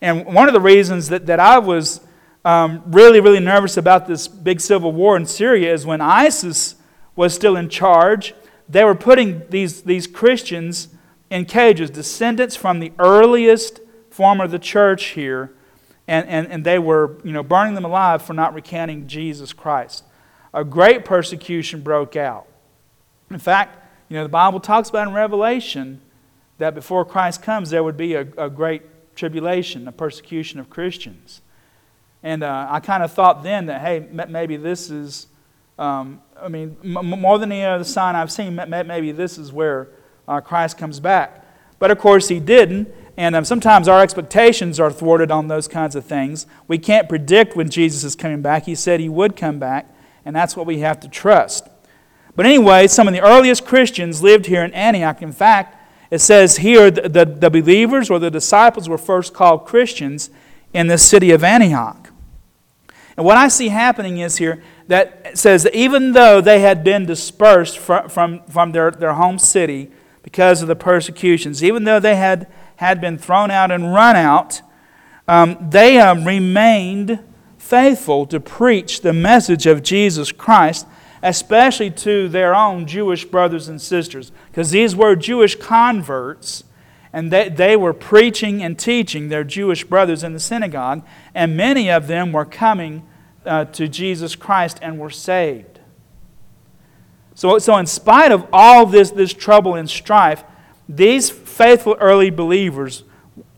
And 0.00 0.26
one 0.26 0.48
of 0.48 0.54
the 0.54 0.60
reasons 0.60 1.08
that, 1.10 1.26
that 1.26 1.38
I 1.38 1.58
was 1.58 2.00
um, 2.44 2.82
really, 2.86 3.20
really 3.20 3.40
nervous 3.40 3.76
about 3.76 4.06
this 4.06 4.26
big 4.26 4.60
civil 4.60 4.92
war 4.92 5.16
in 5.16 5.26
Syria 5.26 5.72
is 5.72 5.84
when 5.84 6.00
ISIS 6.00 6.74
was 7.14 7.34
still 7.34 7.54
in 7.56 7.68
charge, 7.68 8.34
they 8.68 8.82
were 8.82 8.94
putting 8.94 9.42
these, 9.50 9.82
these 9.82 10.06
Christians 10.06 10.88
in 11.28 11.44
cages, 11.44 11.90
descendants 11.90 12.56
from 12.56 12.80
the 12.80 12.92
earliest 12.98 13.80
form 14.10 14.40
of 14.40 14.50
the 14.50 14.58
church 14.58 15.06
here. 15.08 15.52
and, 16.08 16.26
and, 16.28 16.48
and 16.48 16.64
they 16.64 16.78
were 16.78 17.18
you 17.22 17.32
know, 17.32 17.42
burning 17.42 17.74
them 17.74 17.84
alive 17.84 18.22
for 18.22 18.32
not 18.32 18.54
recanting 18.54 19.06
Jesus 19.06 19.52
Christ. 19.52 20.04
A 20.52 20.64
great 20.64 21.04
persecution 21.04 21.82
broke 21.82 22.16
out. 22.16 22.46
In 23.30 23.38
fact, 23.38 23.76
you 24.08 24.16
know, 24.16 24.24
the 24.24 24.28
Bible 24.28 24.58
talks 24.60 24.88
about 24.88 25.06
in 25.06 25.14
Revelation 25.14 26.00
that 26.58 26.74
before 26.74 27.04
Christ 27.04 27.42
comes, 27.42 27.70
there 27.70 27.84
would 27.84 27.96
be 27.96 28.14
a, 28.14 28.26
a 28.36 28.50
great 28.50 28.82
tribulation, 29.14 29.86
a 29.86 29.92
persecution 29.92 30.58
of 30.58 30.68
Christians. 30.68 31.40
And 32.22 32.42
uh, 32.42 32.66
I 32.68 32.80
kind 32.80 33.02
of 33.02 33.12
thought 33.12 33.42
then 33.42 33.66
that, 33.66 33.80
hey, 33.80 34.06
maybe 34.28 34.56
this 34.56 34.90
is, 34.90 35.28
um, 35.78 36.20
I 36.40 36.48
mean, 36.48 36.76
more 36.82 37.38
than 37.38 37.50
any 37.50 37.64
other 37.64 37.84
sign 37.84 38.14
I've 38.16 38.32
seen, 38.32 38.56
maybe 38.68 39.12
this 39.12 39.38
is 39.38 39.52
where 39.52 39.88
uh, 40.28 40.40
Christ 40.40 40.76
comes 40.76 41.00
back. 41.00 41.46
But 41.78 41.90
of 41.90 41.98
course, 41.98 42.28
he 42.28 42.40
didn't. 42.40 42.92
And 43.16 43.34
um, 43.34 43.44
sometimes 43.44 43.88
our 43.88 44.02
expectations 44.02 44.78
are 44.78 44.90
thwarted 44.90 45.30
on 45.30 45.48
those 45.48 45.66
kinds 45.66 45.94
of 45.94 46.04
things. 46.04 46.46
We 46.68 46.78
can't 46.78 47.08
predict 47.08 47.56
when 47.56 47.70
Jesus 47.70 48.04
is 48.04 48.16
coming 48.16 48.42
back. 48.42 48.66
He 48.66 48.74
said 48.74 49.00
he 49.00 49.08
would 49.08 49.36
come 49.36 49.58
back, 49.58 49.94
and 50.24 50.36
that's 50.36 50.56
what 50.56 50.66
we 50.66 50.80
have 50.80 51.00
to 51.00 51.08
trust. 51.08 51.68
But 52.36 52.46
anyway, 52.46 52.86
some 52.86 53.08
of 53.08 53.14
the 53.14 53.20
earliest 53.20 53.66
Christians 53.66 54.22
lived 54.22 54.46
here 54.46 54.64
in 54.64 54.72
Antioch. 54.72 55.22
In 55.22 55.32
fact, 55.32 55.76
it 56.10 56.20
says 56.20 56.58
here 56.58 56.90
the, 56.90 57.08
the, 57.08 57.24
the 57.24 57.50
believers 57.50 58.10
or 58.10 58.18
the 58.18 58.30
disciples 58.30 58.88
were 58.88 58.98
first 58.98 59.32
called 59.32 59.64
Christians 59.64 60.30
in 60.72 60.86
the 60.86 60.98
city 60.98 61.30
of 61.30 61.44
Antioch. 61.44 62.10
And 63.16 63.26
what 63.26 63.36
I 63.36 63.48
see 63.48 63.68
happening 63.68 64.18
is 64.18 64.38
here 64.38 64.62
that 64.86 65.36
says 65.36 65.64
that 65.64 65.74
even 65.74 66.12
though 66.12 66.40
they 66.40 66.60
had 66.60 66.82
been 66.82 67.06
dispersed 67.06 67.78
from, 67.78 68.08
from, 68.08 68.42
from 68.44 68.72
their, 68.72 68.90
their 68.90 69.12
home 69.12 69.38
city 69.38 69.90
because 70.22 70.62
of 70.62 70.68
the 70.68 70.76
persecutions, 70.76 71.62
even 71.62 71.84
though 71.84 72.00
they 72.00 72.16
had, 72.16 72.46
had 72.76 73.00
been 73.00 73.18
thrown 73.18 73.50
out 73.50 73.70
and 73.70 73.92
run 73.92 74.16
out, 74.16 74.62
um, 75.28 75.68
they 75.70 75.98
um, 75.98 76.24
remained 76.24 77.20
faithful 77.58 78.26
to 78.26 78.40
preach 78.40 79.02
the 79.02 79.12
message 79.12 79.66
of 79.66 79.82
Jesus 79.82 80.32
Christ 80.32 80.86
especially 81.22 81.90
to 81.90 82.28
their 82.28 82.54
own 82.54 82.86
Jewish 82.86 83.24
brothers 83.24 83.68
and 83.68 83.80
sisters, 83.80 84.32
because 84.50 84.70
these 84.70 84.96
were 84.96 85.14
Jewish 85.16 85.56
converts, 85.56 86.64
and 87.12 87.30
they, 87.30 87.48
they 87.48 87.76
were 87.76 87.92
preaching 87.92 88.62
and 88.62 88.78
teaching 88.78 89.28
their 89.28 89.44
Jewish 89.44 89.84
brothers 89.84 90.22
in 90.24 90.32
the 90.32 90.40
synagogue, 90.40 91.04
and 91.34 91.56
many 91.56 91.90
of 91.90 92.06
them 92.06 92.32
were 92.32 92.44
coming 92.44 93.06
uh, 93.44 93.64
to 93.66 93.88
Jesus 93.88 94.36
Christ 94.36 94.78
and 94.82 94.98
were 94.98 95.10
saved. 95.10 95.80
So, 97.34 97.58
so, 97.58 97.76
in 97.78 97.86
spite 97.86 98.32
of 98.32 98.46
all 98.52 98.84
this, 98.86 99.10
this 99.10 99.32
trouble 99.32 99.74
and 99.74 99.88
strife, 99.88 100.44
these 100.88 101.30
faithful 101.30 101.96
early 102.00 102.30
believers 102.30 103.04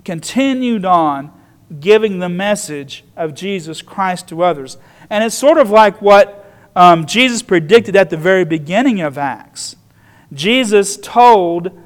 continued 0.04 0.84
on 0.84 1.32
giving 1.80 2.18
the 2.18 2.28
message 2.28 3.04
of 3.16 3.34
Jesus 3.34 3.82
Christ 3.82 4.28
to 4.28 4.42
others. 4.42 4.76
And 5.08 5.24
it's 5.24 5.34
sort 5.34 5.58
of 5.58 5.70
like 5.70 6.00
what 6.02 6.41
um, 6.74 7.06
Jesus 7.06 7.42
predicted 7.42 7.96
at 7.96 8.10
the 8.10 8.16
very 8.16 8.44
beginning 8.44 9.00
of 9.00 9.18
Acts. 9.18 9.76
Jesus 10.32 10.96
told 10.96 11.78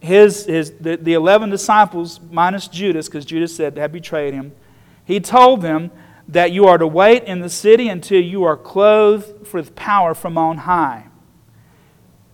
his, 0.00 0.44
his, 0.44 0.72
the, 0.72 0.96
the 0.96 1.14
11 1.14 1.50
disciples, 1.50 2.20
minus 2.30 2.68
Judas, 2.68 3.08
because 3.08 3.24
Judas 3.24 3.56
said 3.56 3.76
had 3.78 3.92
betrayed 3.92 4.34
him, 4.34 4.52
he 5.04 5.20
told 5.20 5.62
them 5.62 5.90
that 6.28 6.52
you 6.52 6.66
are 6.66 6.78
to 6.78 6.86
wait 6.86 7.24
in 7.24 7.40
the 7.40 7.48
city 7.48 7.88
until 7.88 8.20
you 8.20 8.44
are 8.44 8.56
clothed 8.56 9.52
with 9.52 9.74
power 9.74 10.14
from 10.14 10.36
on 10.36 10.58
high. 10.58 11.06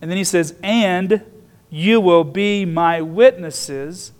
And 0.01 0.09
then 0.09 0.17
he 0.17 0.23
says, 0.23 0.55
And 0.63 1.23
you 1.69 2.01
will 2.01 2.23
be 2.23 2.65
my 2.65 3.01
witnesses 3.01 4.11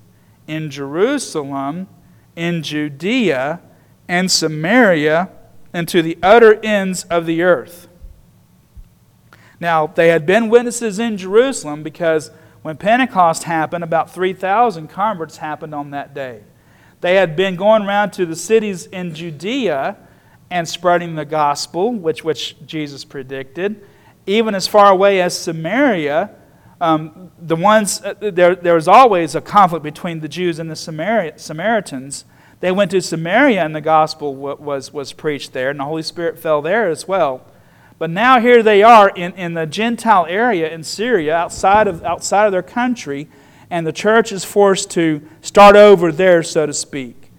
in 0.48 0.70
Jerusalem, 0.70 1.88
in 2.36 2.63
Judea, 2.63 3.60
and 4.08 4.32
Samaria 4.32 5.30
and 5.74 5.88
to 5.88 6.01
the 6.01 6.18
utter 6.22 6.60
ends 6.63 7.03
of 7.06 7.25
the 7.25 7.42
earth. 7.42 7.88
Now, 9.60 9.88
they 9.88 10.10
had 10.10 10.25
been 10.25 10.50
witnesses 10.50 11.00
in 11.00 11.18
Jerusalem 11.18 11.84
because 11.84 12.32
when 12.62 12.77
Pentecost 12.77 13.44
happened, 13.44 13.84
about 13.84 14.12
3,000 14.12 14.88
converts 14.88 15.38
happened 15.38 15.74
on 15.74 15.92
that 15.92 16.13
day. 16.13 16.44
They 17.01 17.15
had 17.15 17.36
been 17.36 17.56
going 17.56 17.84
around 17.84 18.12
to 18.12 18.25
the 18.25 18.36
cities 18.36 18.86
in 18.86 19.13
Judea 19.13 19.98
and 20.50 20.68
spreading 20.68 21.15
the 21.15 21.25
gospel, 21.25 21.92
which, 21.92 22.24
which 22.24 22.56
Jesus 22.65 23.03
predicted, 23.03 23.86
even 24.25 24.56
as 24.56 24.68
far 24.68 24.92
away 24.92 25.20
as 25.20 25.38
Samaria. 25.38 26.30
Um, 26.80 27.32
the 27.39 27.56
ones, 27.56 28.01
uh, 28.01 28.13
there, 28.20 28.56
there 28.56 28.75
was 28.75 28.88
always 28.88 29.36
a 29.36 29.42
conflict 29.42 29.84
between 29.84 30.20
the 30.20 30.30
Jews 30.30 30.60
and 30.60 30.70
the 30.70 30.75
Samari- 30.75 31.39
Samaritans. 31.39 32.25
They 32.63 32.72
went 32.72 32.91
to 32.91 33.01
Samaria 33.01 33.62
and 33.62 33.75
the 33.75 33.82
gospel 33.82 34.34
was, 34.34 34.93
was 34.93 35.12
preached 35.12 35.51
there, 35.51 35.70
and 35.70 35.77
the 35.77 35.84
Holy 35.84 36.01
Spirit 36.01 36.39
fell 36.39 36.62
there 36.62 36.88
as 36.88 37.05
well. 37.05 37.46
But 38.00 38.10
now 38.10 38.39
here 38.39 38.63
they 38.63 38.82
are 38.82 39.10
in, 39.10 39.34
in 39.34 39.53
the 39.53 39.65
Gentile 39.65 40.25
area 40.29 40.74
in 40.74 40.86
Syria, 40.86 41.36
outside 41.36 41.89
of, 41.89 42.05
outside 42.05 42.46
of 42.46 42.53
their 42.53 42.63
country, 42.63 43.27
and 43.70 43.86
the 43.86 43.91
church 43.91 44.32
is 44.32 44.46
forced 44.46 44.89
to 44.91 45.27
start 45.41 45.75
over 45.75 46.10
there, 46.10 46.41
so 46.41 46.65
to 46.65 46.72
speak, 46.72 47.34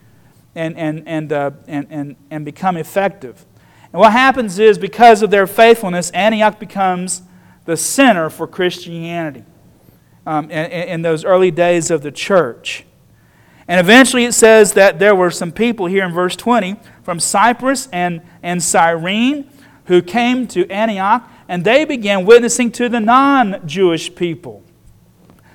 and, 0.55 0.77
and, 0.77 1.09
and, 1.09 1.33
uh, 1.33 1.53
and, 1.67 1.87
and, 1.89 2.17
and 2.31 2.45
become 2.45 2.77
effective. 2.77 3.47
And 3.95 4.01
what 4.01 4.13
happens 4.13 4.59
is, 4.59 4.77
because 4.77 5.23
of 5.23 5.31
their 5.31 5.47
faithfulness, 5.47 6.11
Antioch 6.11 6.61
becomes 6.61 7.23
the 7.65 7.79
center 7.79 8.29
for 8.29 8.47
Christianity 8.47 9.45
um, 10.27 10.51
in, 10.51 10.71
in 10.71 11.01
those 11.01 11.25
early 11.25 11.51
days 11.51 11.91
of 11.91 12.03
the 12.03 12.13
church. 12.13 12.85
And 13.67 13.81
eventually 13.81 14.25
it 14.25 14.33
says 14.33 14.75
that 14.75 14.99
there 14.99 15.15
were 15.15 15.31
some 15.31 15.51
people 15.53 15.87
here 15.87 16.05
in 16.05 16.13
verse 16.13 16.37
20 16.37 16.77
from 17.03 17.19
Cyprus 17.19 17.89
and, 17.93 18.21
and 18.43 18.63
Cyrene 18.63 19.51
who 19.87 20.01
came 20.01 20.47
to 20.49 20.69
Antioch, 20.71 21.29
and 21.49 21.65
they 21.65 21.85
began 21.85 22.25
witnessing 22.25 22.71
to 22.73 22.89
the 22.89 23.01
non 23.01 23.67
Jewish 23.67 24.15
people. 24.15 24.63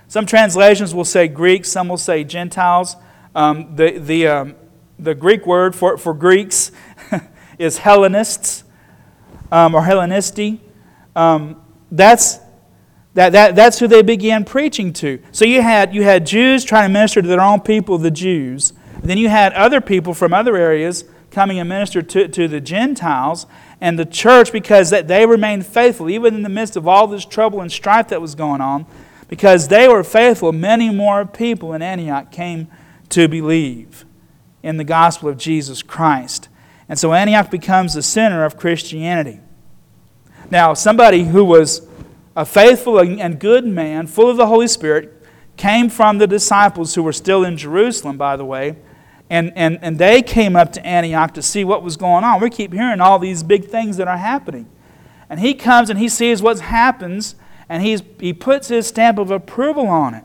Some 0.08 0.26
translations 0.26 0.94
will 0.94 1.06
say 1.06 1.28
Greeks, 1.28 1.70
some 1.70 1.88
will 1.88 1.98
say 1.98 2.24
Gentiles. 2.24 2.96
Um, 3.36 3.76
the, 3.76 3.98
the, 4.00 4.28
um, 4.28 4.56
the 4.98 5.14
Greek 5.14 5.46
word 5.46 5.76
for, 5.76 5.98
for 5.98 6.14
Greeks 6.14 6.72
is 7.60 7.80
Hellenists 7.80 8.64
um, 9.52 9.76
or 9.76 9.82
Hellenisti. 9.82 10.60
Um, 11.16 11.62
that's 11.92 12.40
that, 13.20 13.34
that, 13.34 13.54
that's 13.54 13.80
who 13.80 13.88
they 13.90 14.02
began 14.02 14.46
preaching 14.46 14.94
to. 14.94 15.22
So 15.34 15.44
you 15.44 15.62
had, 15.62 15.94
you 15.94 16.04
had 16.04 16.26
Jews 16.26 16.64
trying 16.64 16.88
to 16.88 16.94
minister 16.94 17.22
to 17.22 17.28
their 17.28 17.42
own 17.42 17.60
people, 17.60 17.98
the 17.98 18.10
Jews. 18.10 18.72
Then 19.04 19.18
you 19.18 19.28
had 19.28 19.52
other 19.52 19.82
people 19.82 20.14
from 20.14 20.34
other 20.34 20.56
areas 20.56 21.04
coming 21.30 21.60
and 21.60 21.68
minister 21.68 22.02
to, 22.02 22.30
to 22.30 22.48
the 22.48 22.62
Gentiles. 22.62 23.46
And 23.82 24.00
the 24.00 24.06
church, 24.06 24.54
because 24.54 24.90
that 24.92 25.10
they 25.10 25.26
remained 25.26 25.66
faithful, 25.66 26.10
even 26.10 26.34
in 26.34 26.44
the 26.44 26.50
midst 26.50 26.78
of 26.78 26.88
all 26.88 27.08
this 27.08 27.26
trouble 27.26 27.60
and 27.60 27.70
strife 27.70 28.08
that 28.08 28.22
was 28.22 28.36
going 28.36 28.62
on, 28.62 28.86
because 29.28 29.68
they 29.68 29.90
were 29.90 30.06
faithful, 30.06 30.54
many 30.54 30.90
more 30.90 31.26
people 31.26 31.74
in 31.74 31.82
Antioch 31.82 32.32
came 32.32 32.70
to 33.10 33.28
believe 33.28 34.06
in 34.64 34.78
the 34.78 34.86
gospel 34.86 35.28
of 35.28 35.38
Jesus 35.38 35.84
Christ. 35.84 36.48
And 36.88 36.98
so 36.98 37.12
Antioch 37.12 37.52
becomes 37.52 37.96
the 37.96 38.02
center 38.02 38.46
of 38.46 38.56
Christianity. 38.56 39.42
Now, 40.50 40.74
somebody 40.74 41.26
who 41.26 41.44
was 41.44 41.89
a 42.36 42.46
faithful 42.46 43.00
and 43.00 43.40
good 43.40 43.66
man, 43.66 44.08
full 44.08 44.30
of 44.30 44.38
the 44.38 44.48
Holy 44.48 44.68
Spirit, 44.68 45.16
came 45.58 45.90
from 45.90 46.18
the 46.18 46.28
disciples 46.28 46.96
who 46.96 47.04
were 47.04 47.14
still 47.14 47.44
in 47.44 47.58
Jerusalem, 47.58 48.18
by 48.18 48.38
the 48.38 48.46
way, 48.46 48.78
and, 49.30 49.52
and, 49.56 49.78
and 49.82 50.00
they 50.00 50.22
came 50.22 50.56
up 50.56 50.72
to 50.74 50.86
Antioch 50.86 51.34
to 51.36 51.42
see 51.42 51.64
what 51.64 51.84
was 51.84 51.98
going 51.98 52.24
on. 52.24 52.42
We 52.42 52.50
keep 52.50 52.74
hearing 52.74 53.00
all 53.02 53.20
these 53.20 53.44
big 53.44 53.66
things 53.66 53.98
that 53.98 54.08
are 54.08 54.18
happening. 54.18 54.68
And 55.30 55.40
he 55.40 55.54
comes 55.54 55.90
and 55.90 56.00
he 56.00 56.10
sees 56.10 56.42
what 56.42 56.60
happens, 56.60 57.36
and 57.68 57.84
he's, 57.84 58.02
he 58.20 58.34
puts 58.34 58.70
his 58.70 58.88
stamp 58.88 59.20
of 59.20 59.30
approval 59.30 59.88
on 59.88 60.16
it. 60.16 60.24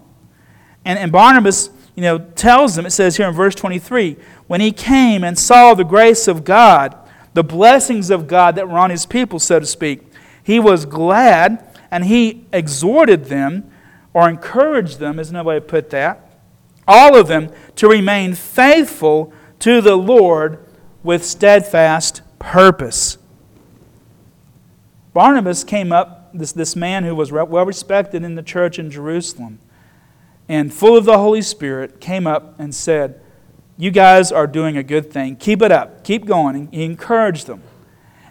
And, 0.85 0.99
and 0.99 1.13
Barnabas, 1.13 1.69
you 1.95 2.03
know, 2.03 2.19
tells 2.19 2.77
them, 2.77 2.87
it 2.87 2.91
says 2.91 3.17
here 3.17 3.29
in 3.29 3.35
verse 3.35 3.55
23, 3.55 4.17
when 4.47 4.61
he 4.61 4.73
came 4.73 5.23
and 5.23 5.39
saw 5.39 5.75
the 5.75 5.85
grace 5.85 6.27
of 6.27 6.45
God, 6.45 6.97
the 7.35 7.45
blessings 7.45 8.11
of 8.11 8.27
God 8.27 8.55
that 8.55 8.69
were 8.69 8.79
on 8.79 8.91
his 8.91 9.05
people, 9.05 9.39
so 9.39 9.61
to 9.61 9.67
speak, 9.67 10.03
he 10.43 10.59
was 10.59 10.87
glad 10.87 11.74
and 11.95 12.07
he 12.07 12.45
exhorted 12.53 13.27
them 13.27 13.71
or 14.13 14.29
encouraged 14.29 14.99
them, 14.99 15.21
is 15.21 15.31
another 15.31 15.51
way 15.51 15.55
to 15.55 15.61
put 15.61 15.91
that, 15.91 16.29
all 16.89 17.17
of 17.17 17.29
them 17.29 17.53
to 17.77 17.87
remain 17.87 18.35
faithful 18.35 19.33
to 19.61 19.81
the 19.81 19.95
Lord 19.95 20.59
with 21.05 21.25
steadfast 21.25 22.23
purpose. 22.41 23.17
Barnabas 25.13 25.63
came 25.63 25.93
up, 25.93 26.31
this, 26.35 26.51
this 26.51 26.75
man 26.75 27.05
who 27.05 27.15
was 27.15 27.31
well 27.31 27.65
respected 27.65 28.25
in 28.25 28.35
the 28.35 28.43
church 28.43 28.77
in 28.81 28.91
Jerusalem, 28.91 29.61
and 30.49 30.75
full 30.75 30.97
of 30.97 31.05
the 31.05 31.19
Holy 31.19 31.43
Spirit, 31.43 32.01
came 32.01 32.27
up 32.27 32.59
and 32.59 32.75
said, 32.75 33.21
You 33.77 33.93
guys 33.93 34.33
are 34.33 34.49
doing 34.49 34.77
a 34.77 34.83
good 34.83 35.13
thing. 35.13 35.37
Keep 35.37 35.63
it 35.63 35.71
up. 35.71 36.03
Keep 36.03 36.27
going. 36.27 36.73
He 36.73 36.83
encouraged 36.83 37.47
them. 37.47 37.63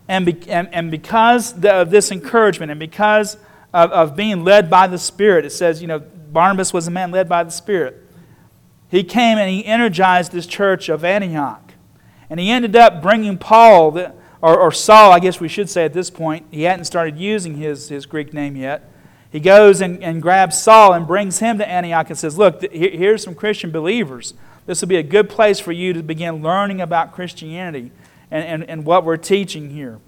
And, 0.09 0.25
be, 0.25 0.49
and, 0.49 0.67
and 0.73 0.91
because 0.91 1.63
of 1.63 1.91
this 1.91 2.11
encouragement 2.11 2.69
and 2.69 2.77
because 2.77 3.37
of, 3.73 3.91
of 3.91 4.15
being 4.15 4.43
led 4.43 4.69
by 4.69 4.87
the 4.87 4.97
Spirit. 4.97 5.45
It 5.45 5.51
says, 5.51 5.81
you 5.81 5.87
know, 5.87 5.99
Barnabas 5.99 6.73
was 6.73 6.87
a 6.87 6.91
man 6.91 7.11
led 7.11 7.27
by 7.27 7.43
the 7.43 7.51
Spirit. 7.51 7.99
He 8.89 9.03
came 9.03 9.37
and 9.37 9.49
he 9.49 9.65
energized 9.65 10.31
this 10.31 10.45
church 10.45 10.89
of 10.89 11.03
Antioch. 11.03 11.73
And 12.29 12.39
he 12.39 12.51
ended 12.51 12.75
up 12.75 13.01
bringing 13.01 13.37
Paul, 13.37 13.97
or, 14.41 14.57
or 14.59 14.71
Saul, 14.71 15.11
I 15.11 15.19
guess 15.19 15.39
we 15.39 15.47
should 15.47 15.69
say 15.69 15.85
at 15.85 15.93
this 15.93 16.09
point. 16.09 16.45
He 16.51 16.63
hadn't 16.63 16.85
started 16.85 17.17
using 17.17 17.55
his, 17.55 17.89
his 17.89 18.05
Greek 18.05 18.33
name 18.33 18.55
yet. 18.55 18.89
He 19.31 19.39
goes 19.39 19.81
and, 19.81 20.03
and 20.03 20.21
grabs 20.21 20.61
Saul 20.61 20.93
and 20.93 21.07
brings 21.07 21.39
him 21.39 21.57
to 21.57 21.67
Antioch 21.67 22.07
and 22.09 22.17
says, 22.17 22.37
Look, 22.37 22.61
here's 22.71 23.23
some 23.23 23.33
Christian 23.33 23.71
believers. 23.71 24.35
This 24.67 24.79
will 24.81 24.87
be 24.87 24.97
a 24.97 25.03
good 25.03 25.27
place 25.27 25.59
for 25.59 25.71
you 25.71 25.93
to 25.93 26.03
begin 26.03 26.43
learning 26.43 26.81
about 26.81 27.13
Christianity 27.13 27.91
and, 28.29 28.45
and, 28.45 28.69
and 28.69 28.85
what 28.85 29.03
we're 29.03 29.17
teaching 29.17 29.71
here. 29.71 29.99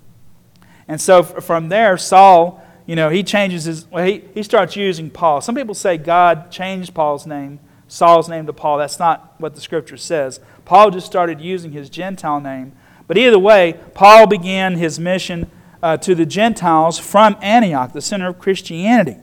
And 0.88 1.02
so 1.02 1.24
from 1.24 1.70
there, 1.70 1.98
Saul, 1.98 2.64
you 2.86 2.96
know, 2.96 3.10
he 3.10 3.24
changes 3.24 3.66
his, 3.66 3.90
well, 3.90 4.06
he, 4.06 4.24
he 4.34 4.44
starts 4.44 4.76
using 4.76 5.10
Paul. 5.10 5.42
Some 5.42 5.56
people 5.56 5.74
say 5.74 5.98
God 5.98 6.52
changed 6.52 6.94
Paul's 6.94 7.26
name, 7.26 7.60
Saul's 7.88 8.30
name 8.30 8.46
to 8.46 8.54
Paul. 8.54 8.78
That's 8.78 9.00
not 9.00 9.36
what 9.40 9.56
the 9.56 9.62
scripture 9.62 9.98
says. 9.98 10.40
Paul 10.66 10.92
just 10.92 11.06
started 11.06 11.42
using 11.42 11.72
his 11.72 11.90
Gentile 11.90 12.40
name. 12.40 12.74
But 13.08 13.18
either 13.18 13.40
way, 13.40 13.80
Paul 13.94 14.28
began 14.28 14.76
his 14.76 15.00
mission 15.00 15.50
uh, 15.82 15.98
to 15.98 16.16
the 16.16 16.26
Gentiles 16.26 16.98
from 16.98 17.38
Antioch, 17.42 17.94
the 17.94 18.02
center 18.02 18.28
of 18.28 18.40
Christianity. 18.40 19.18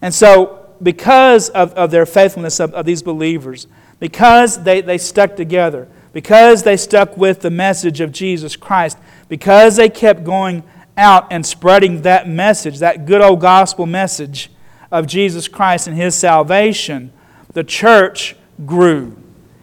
And 0.00 0.14
so, 0.14 0.74
because 0.82 1.48
of, 1.50 1.72
of 1.74 1.90
their 1.90 2.06
faithfulness 2.06 2.60
of, 2.60 2.74
of 2.74 2.84
these 2.84 3.02
believers, 3.02 3.66
because 3.98 4.62
they, 4.62 4.80
they 4.80 4.98
stuck 4.98 5.34
together, 5.34 5.88
because 6.12 6.62
they 6.62 6.76
stuck 6.76 7.16
with 7.16 7.40
the 7.40 7.50
message 7.50 8.00
of 8.00 8.12
Jesus 8.12 8.54
Christ, 8.54 8.98
because 9.28 9.76
they 9.76 9.88
kept 9.88 10.24
going 10.24 10.62
out 10.96 11.26
and 11.30 11.44
spreading 11.44 12.02
that 12.02 12.28
message, 12.28 12.78
that 12.78 13.06
good 13.06 13.20
old 13.20 13.40
gospel 13.40 13.86
message 13.86 14.50
of 14.90 15.06
Jesus 15.06 15.48
Christ 15.48 15.86
and 15.86 15.96
his 15.96 16.14
salvation, 16.14 17.12
the 17.52 17.64
church 17.64 18.36
grew. 18.64 19.16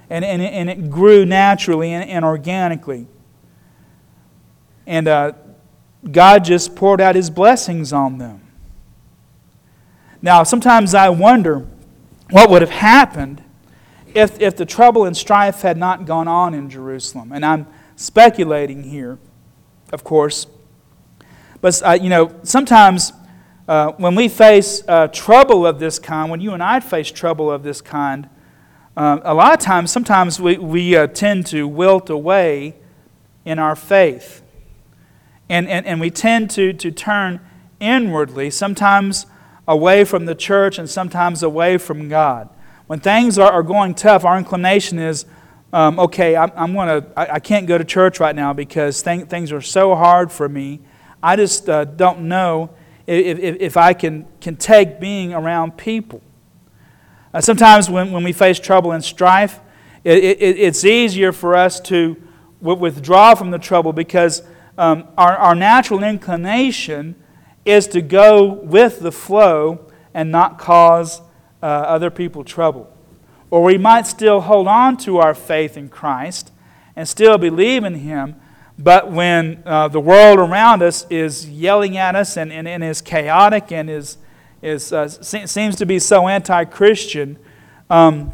And, 0.09 0.25
and, 0.25 0.41
and 0.41 0.69
it 0.69 0.89
grew 0.89 1.25
naturally 1.25 1.93
and, 1.93 2.09
and 2.09 2.25
organically. 2.25 3.07
And 4.85 5.07
uh, 5.07 5.33
God 6.09 6.43
just 6.43 6.75
poured 6.75 6.99
out 6.99 7.15
his 7.15 7.29
blessings 7.29 7.93
on 7.93 8.17
them. 8.17 8.41
Now, 10.21 10.43
sometimes 10.43 10.93
I 10.93 11.09
wonder 11.09 11.65
what 12.29 12.49
would 12.49 12.61
have 12.61 12.71
happened 12.71 13.41
if, 14.13 14.39
if 14.41 14.57
the 14.57 14.65
trouble 14.65 15.05
and 15.05 15.15
strife 15.15 15.61
had 15.61 15.77
not 15.77 16.05
gone 16.05 16.27
on 16.27 16.53
in 16.53 16.69
Jerusalem. 16.69 17.31
And 17.31 17.45
I'm 17.45 17.67
speculating 17.95 18.83
here, 18.83 19.17
of 19.93 20.03
course. 20.03 20.45
But, 21.61 21.81
uh, 21.83 21.91
you 22.01 22.09
know, 22.09 22.35
sometimes 22.43 23.13
uh, 23.67 23.91
when 23.93 24.15
we 24.15 24.27
face 24.27 24.83
uh, 24.87 25.07
trouble 25.07 25.65
of 25.65 25.79
this 25.79 25.99
kind, 25.99 26.29
when 26.29 26.41
you 26.41 26.53
and 26.53 26.61
I 26.61 26.79
face 26.79 27.11
trouble 27.11 27.51
of 27.51 27.63
this 27.63 27.81
kind, 27.81 28.27
uh, 28.97 29.19
a 29.23 29.33
lot 29.33 29.53
of 29.53 29.59
times, 29.59 29.91
sometimes 29.91 30.39
we, 30.39 30.57
we 30.57 30.95
uh, 30.95 31.07
tend 31.07 31.45
to 31.47 31.67
wilt 31.67 32.09
away 32.09 32.75
in 33.45 33.59
our 33.59 33.75
faith. 33.75 34.41
And, 35.47 35.67
and, 35.67 35.85
and 35.85 36.01
we 36.01 36.09
tend 36.09 36.49
to, 36.51 36.73
to 36.73 36.91
turn 36.91 37.39
inwardly, 37.79 38.49
sometimes 38.49 39.25
away 39.67 40.03
from 40.03 40.25
the 40.25 40.35
church 40.35 40.77
and 40.77 40.89
sometimes 40.89 41.43
away 41.43 41.77
from 41.77 42.09
God. 42.09 42.49
When 42.87 42.99
things 42.99 43.39
are, 43.39 43.51
are 43.51 43.63
going 43.63 43.95
tough, 43.95 44.25
our 44.25 44.37
inclination 44.37 44.99
is, 44.99 45.25
um, 45.71 45.99
okay, 45.99 46.35
I'm, 46.35 46.51
I'm 46.55 46.73
gonna, 46.73 47.05
I, 47.15 47.27
I, 47.35 47.39
can't 47.39 47.65
go 47.65 47.77
to 47.77 47.85
church 47.85 48.19
right 48.19 48.35
now 48.35 48.51
because 48.51 49.01
th- 49.01 49.27
things 49.27 49.53
are 49.53 49.61
so 49.61 49.95
hard 49.95 50.29
for 50.31 50.49
me. 50.49 50.81
I 51.23 51.35
just 51.35 51.69
uh, 51.69 51.85
don't 51.85 52.21
know 52.21 52.71
if, 53.07 53.39
if, 53.39 53.57
if, 53.59 53.77
I 53.77 53.93
can, 53.93 54.25
can 54.39 54.55
take 54.55 54.99
being 54.99 55.33
around 55.33 55.77
people. 55.77 56.21
Uh, 57.33 57.41
sometimes 57.41 57.89
when, 57.89 58.11
when 58.11 58.23
we 58.23 58.33
face 58.33 58.59
trouble 58.59 58.91
and 58.91 59.03
strife, 59.03 59.59
it, 60.03 60.17
it, 60.17 60.59
it's 60.59 60.83
easier 60.83 61.31
for 61.31 61.55
us 61.55 61.79
to 61.81 62.21
withdraw 62.59 63.35
from 63.35 63.51
the 63.51 63.59
trouble 63.59 63.93
because 63.93 64.43
um, 64.77 65.07
our, 65.17 65.37
our 65.37 65.55
natural 65.55 66.03
inclination 66.03 67.15
is 67.65 67.87
to 67.87 68.01
go 68.01 68.53
with 68.53 68.99
the 68.99 69.11
flow 69.11 69.91
and 70.13 70.31
not 70.31 70.57
cause 70.57 71.21
uh, 71.61 71.65
other 71.65 72.09
people 72.09 72.43
trouble. 72.43 72.91
Or 73.49 73.63
we 73.63 73.77
might 73.77 74.07
still 74.07 74.41
hold 74.41 74.67
on 74.67 74.97
to 74.97 75.17
our 75.17 75.33
faith 75.33 75.77
in 75.77 75.89
Christ 75.89 76.51
and 76.95 77.07
still 77.07 77.37
believe 77.37 77.83
in 77.83 77.95
Him, 77.95 78.35
but 78.83 79.11
when 79.11 79.61
uh, 79.65 79.87
the 79.87 79.99
world 79.99 80.39
around 80.39 80.81
us 80.81 81.05
is 81.09 81.47
yelling 81.47 81.97
at 81.97 82.15
us 82.15 82.37
and, 82.37 82.51
and, 82.51 82.67
and 82.67 82.83
is 82.83 83.01
chaotic 83.01 83.71
and 83.71 83.89
is, 83.89 84.17
is, 84.61 84.91
uh, 84.91 85.07
seems 85.07 85.75
to 85.75 85.85
be 85.85 85.99
so 85.99 86.27
anti 86.27 86.65
Christian, 86.65 87.37
um, 87.89 88.33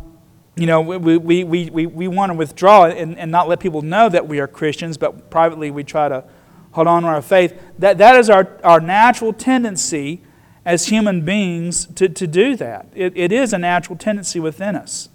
you 0.56 0.66
know, 0.66 0.82
we, 0.82 1.18
we, 1.18 1.44
we, 1.44 1.70
we, 1.70 1.86
we 1.86 2.08
want 2.08 2.32
to 2.32 2.38
withdraw 2.38 2.86
and, 2.86 3.18
and 3.18 3.30
not 3.32 3.48
let 3.48 3.60
people 3.60 3.82
know 3.82 4.10
that 4.10 4.28
we 4.28 4.40
are 4.40 4.48
Christians, 4.48 4.98
but 4.98 5.30
privately 5.30 5.70
we 5.70 5.84
try 5.84 6.08
to 6.08 6.24
hold 6.72 6.88
on 6.88 7.04
to 7.04 7.10
our 7.10 7.22
faith. 7.22 7.60
That, 7.78 7.98
that 7.98 8.16
is 8.16 8.30
our, 8.30 8.58
our 8.64 8.80
natural 8.80 9.34
tendency 9.34 10.24
as 10.66 10.88
human 10.88 11.24
beings 11.24 11.86
to, 11.96 12.10
to 12.10 12.26
do 12.26 12.56
that. 12.56 12.88
It, 12.96 13.14
it 13.16 13.32
is 13.32 13.54
a 13.54 13.58
natural 13.58 13.98
tendency 13.98 14.40
within 14.40 14.76
us. 14.76 15.10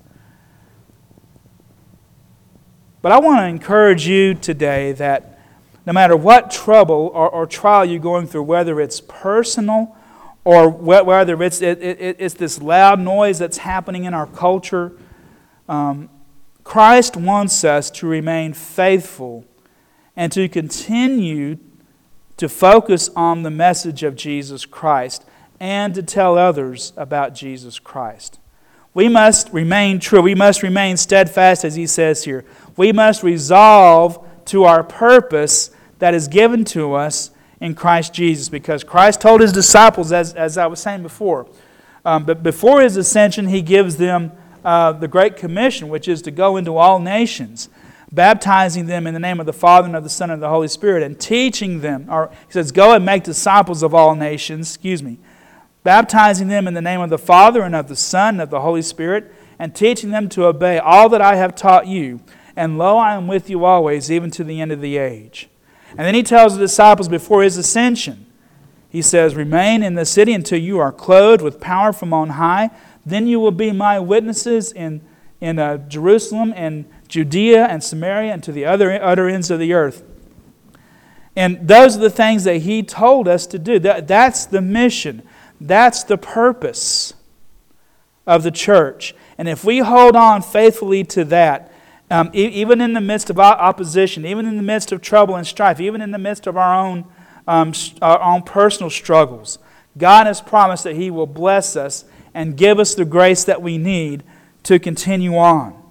But 3.03 3.11
I 3.11 3.19
want 3.19 3.41
to 3.41 3.47
encourage 3.47 4.07
you 4.07 4.35
today 4.35 4.93
that 4.93 5.41
no 5.85 5.93
matter 5.93 6.17
what 6.17 6.53
trouble 6.53 7.11
or, 7.13 7.29
or 7.29 7.47
trial 7.47 7.85
you're 7.85 7.99
going 7.99 8.29
through, 8.29 8.45
whether 8.45 8.81
it's 8.81 9.01
personal 9.01 9.97
or 10.45 10.69
whether 10.69 11.43
it's, 11.43 11.61
it, 11.61 11.83
it, 11.83 12.17
it's 12.19 12.35
this 12.35 12.63
loud 12.63 13.01
noise 13.01 13.41
that's 13.41 13.59
happening 13.59 14.05
in 14.05 14.15
our 14.15 14.27
culture, 14.27 14.93
um, 15.69 16.09
Christ 16.63 17.17
wants 17.17 17.65
us 17.65 17.91
to 17.91 18.07
remain 18.07 18.53
faithful 18.53 19.45
and 20.17 20.31
to 20.33 20.49
continue 20.49 21.59
to 22.37 22.49
focus 22.49 23.11
on 23.17 23.43
the 23.43 23.51
message 23.51 24.05
of 24.05 24.15
Jesus 24.15 24.65
Christ 24.65 25.25
and 25.59 25.95
to 25.95 26.03
tell 26.03 26.39
others 26.39 26.93
about 26.97 27.35
Jesus 27.35 27.81
Christ. 27.81 28.39
We 28.95 29.09
must 29.09 29.53
remain 29.53 30.01
true. 30.01 30.21
We 30.21 30.35
must 30.35 30.63
remain 30.63 30.97
steadfast, 30.97 31.65
as 31.65 31.77
he 31.77 31.87
says 31.87 32.25
here. 32.25 32.45
We 32.77 32.93
must 32.93 33.23
resolve 33.23 34.27
to 34.47 34.65
our 34.65 34.83
purpose 34.83 35.71
that 35.99 36.15
is 36.15 36.29
given 36.29 36.65
to 36.67 36.95
us 36.95 37.31
in 37.61 37.75
Christ 37.75 38.13
Jesus, 38.13 38.49
because 38.49 38.83
Christ 38.83 39.21
told 39.21 39.41
his 39.41 39.53
disciples, 39.53 40.11
as, 40.11 40.35
as 40.35 40.59
I 40.59 40.67
was 40.67 40.81
saying 40.81 41.03
before, 41.03 41.47
um, 42.05 42.25
but 42.25 42.43
before 42.43 42.81
his 42.81 42.97
ascension, 42.97 43.47
he 43.47 43.63
gives 43.63 43.97
them 43.97 44.33
uh, 44.65 44.93
the 44.93 45.07
Great 45.07 45.37
Commission, 45.37 45.89
which 45.89 46.09
is 46.09 46.23
to 46.23 46.31
go 46.31 46.57
into 46.57 46.77
all 46.77 46.99
nations, 46.99 47.69
baptizing 48.11 48.87
them 48.87 49.07
in 49.07 49.15
the 49.15 49.21
name 49.21 49.39
of 49.39 49.47
the 49.47 49.53
Father 49.53 49.87
and 49.87 49.97
of 49.97 50.03
the 50.03 50.11
Son 50.11 50.31
and 50.31 50.35
of 50.35 50.41
the 50.41 50.49
Holy 50.49 50.69
Spirit, 50.69 51.03
and 51.03 51.21
teaching 51.21 51.81
them, 51.81 52.07
or 52.11 52.31
he 52.47 52.53
says, 52.53 52.73
Go 52.73 52.95
and 52.95 53.05
make 53.05 53.23
disciples 53.23 53.83
of 53.83 53.95
all 53.95 54.17
nations, 54.17 54.71
excuse 54.71 55.03
me, 55.03 55.19
baptizing 55.85 56.49
them 56.49 56.67
in 56.67 56.75
the 56.75 56.83
name 56.83 57.01
of 57.01 57.11
the 57.11 57.19
Father 57.19 57.63
and 57.63 57.75
of 57.77 57.89
the 57.89 57.97
Son 57.97 58.35
and 58.35 58.43
of 58.43 58.51
the 58.51 58.61
Holy 58.61 58.83
Spirit, 58.83 59.33
and 59.59 59.75
teaching 59.75 60.11
them 60.11 60.29
to 60.31 60.47
obey 60.47 60.79
all 60.79 61.09
that 61.09 61.23
I 61.23 61.37
have 61.37 61.55
taught 61.55 61.87
you. 61.87 62.21
And 62.57 62.79
lo, 62.79 62.99
I 62.99 63.15
am 63.15 63.27
with 63.27 63.49
you 63.49 63.65
always, 63.65 64.11
even 64.11 64.31
to 64.33 64.45
the 64.45 64.61
end 64.61 64.73
of 64.73 64.81
the 64.81 64.97
age. 64.97 65.49
And 65.91 66.01
then 66.01 66.15
he 66.15 66.23
tells 66.23 66.55
the 66.55 66.61
disciples 66.61 67.09
before 67.09 67.43
his 67.43 67.57
ascension, 67.57 68.27
he 68.89 69.03
says, 69.03 69.35
Remain 69.35 69.83
in 69.83 69.95
the 69.95 70.05
city 70.05 70.33
until 70.33 70.59
you 70.59 70.79
are 70.79 70.93
clothed 70.93 71.43
with 71.43 71.61
power 71.61 71.93
from 71.93 72.13
on 72.13 72.31
high. 72.31 72.71
Then 73.05 73.27
you 73.27 73.41
will 73.41 73.51
be 73.51 73.73
my 73.73 73.99
witnesses 73.99 74.71
in, 74.73 75.01
in 75.41 75.59
uh, 75.59 75.79
Jerusalem 75.89 76.53
and 76.55 76.85
Judea 77.09 77.67
and 77.67 77.83
Samaria 77.83 78.33
and 78.33 78.43
to 78.43 78.53
the 78.53 78.65
other 78.65 79.03
utter 79.03 79.29
ends 79.29 79.51
of 79.51 79.59
the 79.59 79.73
earth. 79.73 80.05
And 81.35 81.67
those 81.67 81.97
are 81.97 82.01
the 82.01 82.11
things 82.11 82.45
that 82.45 82.59
he 82.59 82.83
told 82.83 83.27
us 83.27 83.47
to 83.49 83.59
do. 83.59 83.79
That, 83.79 84.07
that's 84.07 84.45
the 84.45 84.61
mission. 84.61 85.23
That's 85.61 86.05
the 86.05 86.19
purpose 86.19 87.15
of 88.27 88.43
the 88.43 88.51
church. 88.51 89.15
And 89.39 89.49
if 89.49 89.65
we 89.65 89.79
hold 89.79 90.15
on 90.15 90.43
faithfully 90.43 91.05
to 91.05 91.25
that, 91.27 91.72
um, 92.13 92.31
e- 92.35 92.47
even 92.49 92.83
in 92.83 92.93
the 92.93 93.01
midst 93.01 93.31
of 93.31 93.39
opposition, 93.39 94.27
even 94.27 94.45
in 94.47 94.59
the 94.59 94.63
midst 94.63 94.93
of 94.93 95.01
trouble 95.01 95.35
and 95.35 95.47
strife, 95.47 95.81
even 95.81 96.03
in 96.03 96.11
the 96.11 96.19
midst 96.19 96.47
of 96.47 96.59
our 96.59 96.79
own, 96.79 97.07
um, 97.49 97.73
our 98.03 98.21
own 98.21 98.43
personal 98.43 98.91
struggles, 98.91 99.59
God 99.97 100.27
has 100.27 100.41
promised 100.41 100.85
that 100.85 100.95
He 100.95 101.11
will 101.11 101.27
bless 101.27 101.75
us 101.75 102.05
and 102.35 102.55
give 102.55 102.79
us 102.79 102.95
the 102.95 103.07
grace 103.07 103.45
that 103.45 103.63
we 103.63 103.79
need 103.79 104.25
to 104.65 104.79
continue 104.79 105.37
on. 105.37 105.83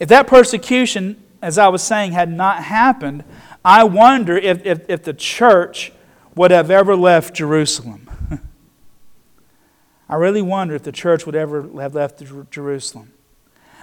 If 0.00 0.08
that 0.08 0.26
persecution, 0.26 1.22
as 1.40 1.56
I 1.56 1.68
was 1.68 1.82
saying, 1.82 2.10
had 2.10 2.32
not 2.32 2.64
happened, 2.64 3.22
I 3.64 3.84
wonder 3.84 4.36
if, 4.36 4.66
if, 4.66 4.88
if 4.88 5.04
the 5.04 5.14
church 5.14 5.92
would 6.34 6.50
have 6.50 6.70
ever 6.70 6.96
left 6.96 7.34
Jerusalem. 7.34 8.10
I 10.08 10.16
really 10.16 10.42
wonder 10.42 10.74
if 10.74 10.82
the 10.82 10.92
church 10.92 11.26
would 11.26 11.36
ever 11.36 11.62
have 11.80 11.94
left 11.94 12.22
Jerusalem. 12.50 13.12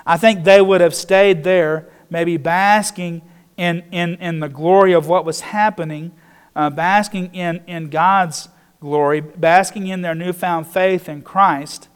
I 0.07 0.15
think 0.15 0.45
they 0.45 0.61
would 0.61 0.79
have 0.79 0.95
stayed 0.95 1.43
there, 1.43 1.89
maybe 2.09 2.37
basking 2.37 3.21
in, 3.57 3.83
in, 3.91 4.15
in 4.15 4.39
the 4.39 4.47
glory 4.47 4.93
of 4.93 5.09
what 5.09 5.25
was 5.25 5.41
happening, 5.41 6.13
uh, 6.55 6.69
basking 6.69 7.35
in, 7.35 7.61
in 7.67 7.89
God's 7.89 8.47
glory, 8.79 9.19
basking 9.19 9.87
in 9.87 10.01
their 10.01 10.15
newfound 10.15 10.65
faith 10.65 11.09
in 11.09 11.21
Christ. 11.23 11.89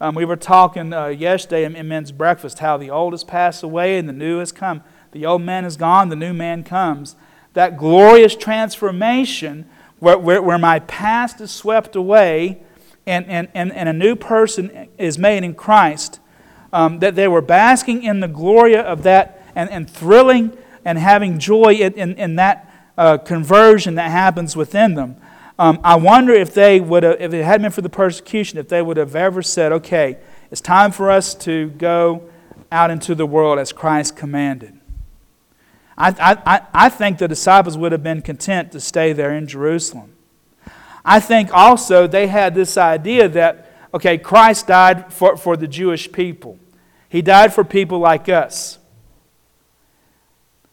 Um, 0.00 0.16
we 0.16 0.24
were 0.24 0.36
talking 0.36 0.92
uh, 0.92 1.06
yesterday 1.06 1.64
in, 1.64 1.76
in 1.76 1.86
men's 1.86 2.10
breakfast 2.10 2.58
how 2.58 2.76
the 2.76 2.90
old 2.90 3.12
has 3.12 3.22
passed 3.22 3.62
away 3.62 3.96
and 3.96 4.08
the 4.08 4.12
new 4.12 4.40
has 4.40 4.50
come. 4.50 4.82
The 5.12 5.24
old 5.24 5.42
man 5.42 5.64
is 5.64 5.76
gone, 5.76 6.08
the 6.08 6.16
new 6.16 6.32
man 6.32 6.64
comes. 6.64 7.14
That 7.52 7.76
glorious 7.76 8.34
transformation 8.34 9.68
where, 10.00 10.18
where, 10.18 10.42
where 10.42 10.58
my 10.58 10.80
past 10.80 11.40
is 11.40 11.52
swept 11.52 11.94
away 11.94 12.62
and, 13.06 13.24
and, 13.26 13.48
and, 13.54 13.72
and 13.72 13.88
a 13.88 13.92
new 13.92 14.16
person 14.16 14.88
is 14.98 15.16
made 15.18 15.44
in 15.44 15.54
Christ, 15.54 16.18
um, 16.72 16.98
that 17.00 17.14
they 17.14 17.28
were 17.28 17.42
basking 17.42 18.02
in 18.02 18.20
the 18.20 18.28
glory 18.28 18.76
of 18.76 19.02
that 19.02 19.42
and, 19.54 19.70
and 19.70 19.88
thrilling 19.88 20.56
and 20.84 20.98
having 20.98 21.38
joy 21.38 21.74
in, 21.74 21.92
in, 21.94 22.14
in 22.14 22.36
that 22.36 22.68
uh, 22.98 23.18
conversion 23.18 23.94
that 23.96 24.10
happens 24.10 24.56
within 24.56 24.94
them. 24.94 25.16
Um, 25.58 25.80
I 25.84 25.96
wonder 25.96 26.32
if 26.32 26.54
they 26.54 26.80
would 26.80 27.02
have, 27.02 27.20
if 27.20 27.32
it 27.32 27.44
hadn't 27.44 27.62
been 27.62 27.72
for 27.72 27.82
the 27.82 27.88
persecution, 27.88 28.58
if 28.58 28.68
they 28.68 28.82
would 28.82 28.96
have 28.96 29.14
ever 29.14 29.42
said, 29.42 29.70
okay, 29.72 30.18
it's 30.50 30.60
time 30.60 30.92
for 30.92 31.10
us 31.10 31.34
to 31.34 31.68
go 31.70 32.28
out 32.70 32.90
into 32.90 33.14
the 33.14 33.26
world 33.26 33.58
as 33.58 33.72
Christ 33.72 34.16
commanded. 34.16 34.78
I, 35.96 36.38
I, 36.46 36.62
I 36.72 36.88
think 36.88 37.18
the 37.18 37.28
disciples 37.28 37.76
would 37.76 37.92
have 37.92 38.02
been 38.02 38.22
content 38.22 38.72
to 38.72 38.80
stay 38.80 39.12
there 39.12 39.32
in 39.36 39.46
Jerusalem. 39.46 40.14
I 41.04 41.20
think 41.20 41.52
also 41.52 42.06
they 42.06 42.28
had 42.28 42.54
this 42.54 42.76
idea 42.76 43.28
that, 43.28 43.61
okay, 43.94 44.18
Christ 44.18 44.66
died 44.66 45.12
for, 45.12 45.36
for 45.36 45.56
the 45.56 45.68
Jewish 45.68 46.10
people, 46.10 46.58
He 47.08 47.22
died 47.22 47.52
for 47.52 47.64
people 47.64 47.98
like 47.98 48.28
us. 48.28 48.78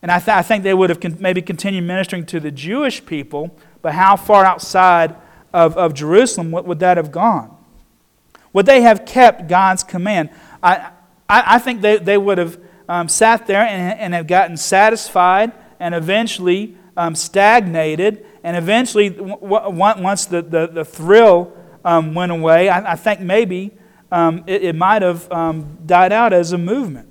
And 0.01 0.11
I, 0.11 0.19
th- 0.19 0.29
I 0.29 0.41
think 0.41 0.63
they 0.63 0.73
would 0.73 0.89
have 0.89 1.01
con- 1.01 1.17
maybe 1.19 1.41
continued 1.41 1.83
ministering 1.83 2.25
to 2.27 2.39
the 2.39 2.51
Jewish 2.51 3.05
people, 3.05 3.55
but 3.81 3.93
how 3.93 4.15
far 4.15 4.45
outside 4.45 5.15
of, 5.53 5.75
of 5.77 5.93
Jerusalem 5.93 6.51
would, 6.51 6.65
would 6.65 6.79
that 6.79 6.97
have 6.97 7.11
gone? 7.11 7.55
Would 8.53 8.65
they 8.65 8.81
have 8.81 9.05
kept 9.05 9.47
God's 9.47 9.83
command? 9.83 10.29
I, 10.63 10.91
I, 11.27 11.55
I 11.55 11.59
think 11.59 11.81
they, 11.81 11.97
they 11.97 12.17
would 12.17 12.37
have 12.37 12.59
um, 12.87 13.09
sat 13.09 13.45
there 13.45 13.61
and, 13.61 13.99
and 13.99 14.13
have 14.13 14.27
gotten 14.27 14.57
satisfied 14.57 15.51
and 15.79 15.93
eventually 15.93 16.77
um, 16.97 17.13
stagnated. 17.13 18.25
And 18.43 18.57
eventually, 18.57 19.09
w- 19.09 19.37
w- 19.37 20.01
once 20.01 20.25
the, 20.25 20.41
the, 20.41 20.67
the 20.67 20.85
thrill 20.85 21.53
um, 21.83 22.13
went 22.13 22.31
away, 22.31 22.69
I, 22.69 22.93
I 22.93 22.95
think 22.95 23.19
maybe 23.19 23.71
um, 24.11 24.43
it, 24.47 24.63
it, 24.63 24.75
might 24.75 25.01
have 25.01 25.31
um, 25.31 25.77
died 25.85 26.11
out 26.11 26.33
as 26.33 26.51
a 26.51 26.57
movement. 26.57 27.07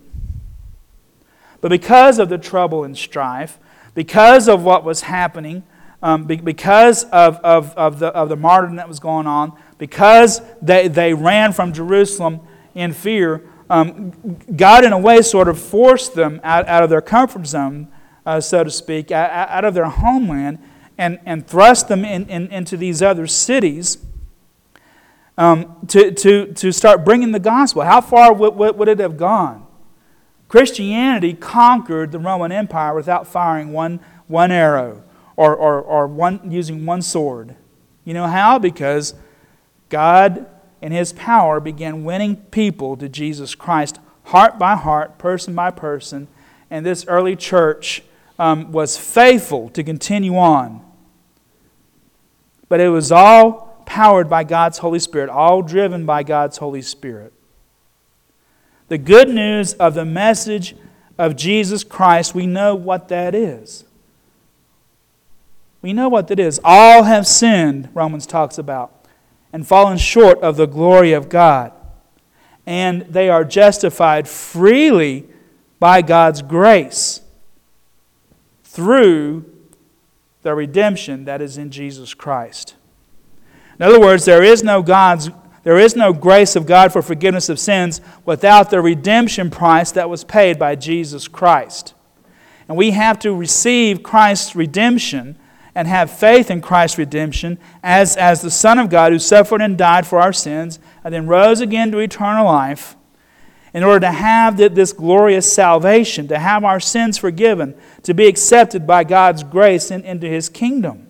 But 1.60 1.70
because 1.70 2.18
of 2.18 2.28
the 2.28 2.38
trouble 2.38 2.84
and 2.84 2.96
strife, 2.96 3.58
because 3.94 4.48
of 4.48 4.62
what 4.62 4.84
was 4.84 5.02
happening, 5.02 5.64
um, 6.02 6.24
be, 6.24 6.36
because 6.36 7.04
of, 7.04 7.36
of, 7.38 7.74
of, 7.76 7.98
the, 7.98 8.08
of 8.08 8.28
the 8.28 8.36
martyrdom 8.36 8.76
that 8.76 8.88
was 8.88 9.00
going 9.00 9.26
on, 9.26 9.58
because 9.78 10.40
they, 10.62 10.88
they 10.88 11.14
ran 11.14 11.52
from 11.52 11.72
Jerusalem 11.72 12.40
in 12.74 12.92
fear, 12.92 13.44
um, 13.70 14.12
God, 14.56 14.84
in 14.84 14.92
a 14.92 14.98
way, 14.98 15.20
sort 15.22 15.48
of 15.48 15.58
forced 15.58 16.14
them 16.14 16.40
out, 16.42 16.68
out 16.68 16.82
of 16.82 16.90
their 16.90 17.00
comfort 17.00 17.46
zone, 17.46 17.88
uh, 18.24 18.40
so 18.40 18.64
to 18.64 18.70
speak, 18.70 19.10
out, 19.10 19.30
out, 19.30 19.64
of 19.64 19.74
their 19.74 19.86
homeland, 19.86 20.58
and, 20.96 21.18
and 21.26 21.46
thrust 21.46 21.88
them 21.88 22.04
in, 22.04 22.26
in, 22.28 22.46
into 22.48 22.76
these 22.76 23.02
other 23.02 23.26
cities 23.26 23.98
um, 25.38 25.86
to, 25.86 26.10
to, 26.10 26.52
to 26.52 26.72
start 26.72 27.04
bringing 27.04 27.30
the 27.30 27.38
gospel. 27.38 27.82
How 27.82 28.00
far 28.00 28.34
would, 28.34 28.56
would 28.56 28.88
it 28.88 28.98
have 28.98 29.16
gone? 29.16 29.64
Christianity 30.48 31.32
conquered 31.32 32.10
the 32.10 32.18
Roman 32.18 32.50
Empire 32.50 32.94
without 32.94 33.26
firing 33.26 33.72
one, 33.72 34.00
one 34.26 34.50
arrow 34.50 35.04
or, 35.36 35.54
or, 35.54 35.80
or 35.80 36.08
one, 36.08 36.50
using 36.50 36.84
one 36.84 37.02
sword. 37.02 37.54
You 38.04 38.14
know 38.14 38.26
how? 38.26 38.58
Because 38.58 39.14
God, 39.88 40.46
in 40.82 40.90
His 40.90 41.12
power, 41.12 41.60
began 41.60 42.02
winning 42.02 42.36
people 42.36 42.96
to 42.96 43.08
Jesus 43.08 43.54
Christ, 43.54 44.00
heart 44.24 44.58
by 44.58 44.74
heart, 44.74 45.18
person 45.18 45.54
by 45.54 45.70
person. 45.70 46.26
And 46.68 46.84
this 46.84 47.06
early 47.06 47.36
church 47.36 48.02
um, 48.40 48.72
was 48.72 48.98
faithful 48.98 49.68
to 49.70 49.84
continue 49.84 50.36
on. 50.36 50.84
But 52.68 52.80
it 52.80 52.88
was 52.88 53.12
all 53.12 53.67
powered 53.88 54.28
by 54.28 54.44
God's 54.44 54.78
Holy 54.78 54.98
Spirit, 54.98 55.30
all 55.30 55.62
driven 55.62 56.04
by 56.04 56.22
God's 56.22 56.58
Holy 56.58 56.82
Spirit. 56.82 57.32
The 58.88 58.98
good 58.98 59.30
news 59.30 59.72
of 59.74 59.94
the 59.94 60.04
message 60.04 60.76
of 61.16 61.36
Jesus 61.36 61.84
Christ, 61.84 62.34
we 62.34 62.46
know 62.46 62.74
what 62.74 63.08
that 63.08 63.34
is. 63.34 63.84
We 65.80 65.94
know 65.94 66.10
what 66.10 66.28
that 66.28 66.38
is. 66.38 66.60
All 66.62 67.04
have 67.04 67.26
sinned, 67.26 67.88
Romans 67.94 68.26
talks 68.26 68.58
about, 68.58 69.06
and 69.54 69.66
fallen 69.66 69.96
short 69.96 70.38
of 70.42 70.58
the 70.58 70.66
glory 70.66 71.14
of 71.14 71.30
God. 71.30 71.72
And 72.66 73.02
they 73.02 73.30
are 73.30 73.42
justified 73.42 74.28
freely 74.28 75.26
by 75.78 76.02
God's 76.02 76.42
grace 76.42 77.22
through 78.64 79.46
the 80.42 80.54
redemption 80.54 81.24
that 81.24 81.40
is 81.40 81.56
in 81.56 81.70
Jesus 81.70 82.12
Christ. 82.12 82.74
In 83.78 83.84
other 83.84 84.00
words, 84.00 84.24
there 84.24 84.42
is 84.42 84.62
no 84.62 84.82
God's 84.82 85.30
there 85.64 85.78
is 85.78 85.94
no 85.94 86.14
grace 86.14 86.56
of 86.56 86.64
God 86.64 86.94
for 86.94 87.02
forgiveness 87.02 87.50
of 87.50 87.58
sins 87.58 88.00
without 88.24 88.70
the 88.70 88.80
redemption 88.80 89.50
price 89.50 89.90
that 89.92 90.08
was 90.08 90.24
paid 90.24 90.58
by 90.58 90.76
Jesus 90.76 91.28
Christ. 91.28 91.92
And 92.68 92.76
we 92.76 92.92
have 92.92 93.18
to 93.18 93.34
receive 93.34 94.02
Christ's 94.02 94.56
redemption 94.56 95.36
and 95.74 95.86
have 95.86 96.10
faith 96.10 96.50
in 96.50 96.62
Christ's 96.62 96.96
redemption 96.96 97.58
as, 97.82 98.16
as 98.16 98.40
the 98.40 98.50
Son 98.50 98.78
of 98.78 98.88
God 98.88 99.12
who 99.12 99.18
suffered 99.18 99.60
and 99.60 99.76
died 99.76 100.06
for 100.06 100.20
our 100.20 100.32
sins 100.32 100.78
and 101.04 101.12
then 101.12 101.26
rose 101.26 101.60
again 101.60 101.92
to 101.92 101.98
eternal 101.98 102.46
life 102.46 102.96
in 103.74 103.82
order 103.82 104.00
to 104.00 104.12
have 104.12 104.56
this 104.56 104.94
glorious 104.94 105.52
salvation, 105.52 106.28
to 106.28 106.38
have 106.38 106.64
our 106.64 106.80
sins 106.80 107.18
forgiven, 107.18 107.74
to 108.04 108.14
be 108.14 108.26
accepted 108.26 108.86
by 108.86 109.04
God's 109.04 109.42
grace 109.42 109.90
in, 109.90 110.02
into 110.04 110.26
His 110.26 110.48
kingdom. 110.48 111.07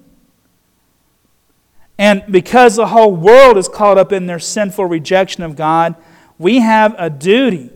And 1.98 2.22
because 2.30 2.76
the 2.76 2.86
whole 2.86 3.14
world 3.14 3.58
is 3.58 3.68
caught 3.68 3.98
up 3.98 4.12
in 4.12 4.26
their 4.26 4.38
sinful 4.38 4.86
rejection 4.86 5.42
of 5.42 5.56
God, 5.56 5.96
we 6.38 6.60
have 6.60 6.94
a 6.96 7.10
duty 7.10 7.70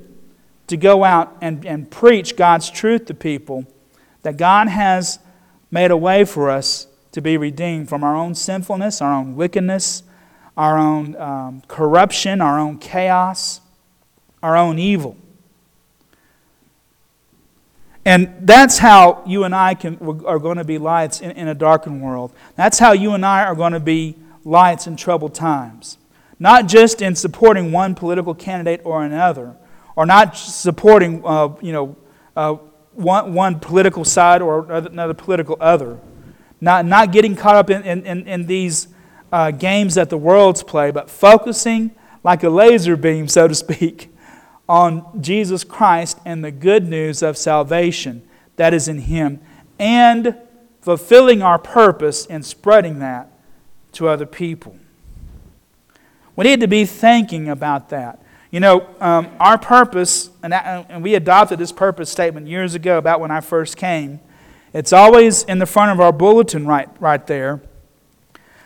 to 0.68 0.76
go 0.76 1.02
out 1.04 1.36
and, 1.40 1.66
and 1.66 1.90
preach 1.90 2.36
God's 2.36 2.70
truth 2.70 3.06
to 3.06 3.14
people 3.14 3.66
that 4.22 4.36
God 4.36 4.68
has 4.68 5.18
made 5.70 5.90
a 5.90 5.96
way 5.96 6.24
for 6.24 6.50
us 6.50 6.86
to 7.10 7.20
be 7.20 7.36
redeemed 7.36 7.88
from 7.88 8.04
our 8.04 8.16
own 8.16 8.34
sinfulness, 8.34 9.02
our 9.02 9.12
own 9.12 9.34
wickedness, 9.34 10.04
our 10.56 10.78
own 10.78 11.16
um, 11.16 11.62
corruption, 11.66 12.40
our 12.40 12.58
own 12.58 12.78
chaos, 12.78 13.60
our 14.42 14.56
own 14.56 14.78
evil. 14.78 15.16
And 18.04 18.34
that's 18.40 18.78
how 18.78 19.22
you 19.26 19.44
and 19.44 19.54
I 19.54 19.74
can, 19.74 19.96
are 20.26 20.38
going 20.38 20.56
to 20.56 20.64
be 20.64 20.78
lights 20.78 21.20
in, 21.20 21.30
in 21.32 21.48
a 21.48 21.54
darkened 21.54 22.02
world. 22.02 22.32
That's 22.56 22.78
how 22.78 22.92
you 22.92 23.12
and 23.12 23.24
I 23.24 23.44
are 23.44 23.54
going 23.54 23.72
to 23.72 23.80
be 23.80 24.16
lights 24.44 24.86
in 24.86 24.96
troubled 24.96 25.34
times. 25.34 25.98
Not 26.38 26.66
just 26.66 27.00
in 27.00 27.14
supporting 27.14 27.70
one 27.70 27.94
political 27.94 28.34
candidate 28.34 28.80
or 28.84 29.04
another, 29.04 29.56
or 29.94 30.06
not 30.06 30.36
supporting 30.36 31.22
uh, 31.24 31.54
you 31.60 31.72
know, 31.72 31.96
uh, 32.34 32.54
one, 32.94 33.34
one 33.34 33.60
political 33.60 34.04
side 34.04 34.42
or 34.42 34.70
another 34.72 35.14
political 35.14 35.56
other. 35.60 35.98
Not, 36.60 36.84
not 36.86 37.12
getting 37.12 37.36
caught 37.36 37.56
up 37.56 37.70
in, 37.70 37.82
in, 37.82 38.26
in 38.26 38.46
these 38.46 38.88
uh, 39.32 39.50
games 39.50 39.94
that 39.94 40.10
the 40.10 40.18
world's 40.18 40.62
play, 40.62 40.90
but 40.90 41.08
focusing 41.08 41.92
like 42.24 42.42
a 42.42 42.50
laser 42.50 42.96
beam, 42.96 43.28
so 43.28 43.48
to 43.48 43.54
speak, 43.54 44.11
on 44.68 45.22
Jesus 45.22 45.64
Christ 45.64 46.18
and 46.24 46.44
the 46.44 46.50
good 46.50 46.88
news 46.88 47.22
of 47.22 47.36
salvation 47.36 48.22
that 48.56 48.72
is 48.72 48.88
in 48.88 48.98
Him, 48.98 49.40
and 49.78 50.36
fulfilling 50.80 51.42
our 51.42 51.58
purpose 51.58 52.26
in 52.26 52.42
spreading 52.42 52.98
that 52.98 53.30
to 53.92 54.08
other 54.08 54.26
people. 54.26 54.76
We 56.36 56.44
need 56.44 56.60
to 56.60 56.68
be 56.68 56.84
thinking 56.84 57.48
about 57.48 57.90
that. 57.90 58.22
You 58.50 58.60
know, 58.60 58.86
um, 59.00 59.28
our 59.40 59.58
purpose, 59.58 60.30
and, 60.42 60.52
and 60.52 61.02
we 61.02 61.14
adopted 61.14 61.58
this 61.58 61.72
purpose 61.72 62.10
statement 62.10 62.46
years 62.46 62.74
ago 62.74 62.98
about 62.98 63.20
when 63.20 63.30
I 63.30 63.40
first 63.40 63.76
came. 63.76 64.20
It's 64.72 64.92
always 64.92 65.44
in 65.44 65.58
the 65.58 65.66
front 65.66 65.92
of 65.92 66.00
our 66.00 66.12
bulletin 66.12 66.66
right, 66.66 66.88
right 67.00 67.26
there. 67.26 67.62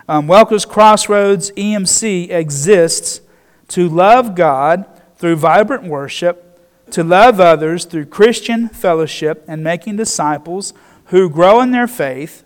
Um, 0.09 0.28
Welker's 0.28 0.64
Crossroads 0.64 1.50
EMC 1.52 2.30
exists 2.30 3.20
to 3.68 3.88
love 3.88 4.35
God 4.37 4.87
through 5.16 5.37
vibrant 5.37 5.85
worship, 5.85 6.42
to 6.90 7.02
love 7.02 7.40
others 7.40 7.85
through 7.85 8.07
Christian 8.07 8.68
fellowship 8.68 9.44
and 9.48 9.64
making 9.64 9.96
disciples 9.96 10.72
who 11.07 11.29
grow 11.29 11.61
in 11.61 11.70
their 11.70 11.87
faith, 11.87 12.44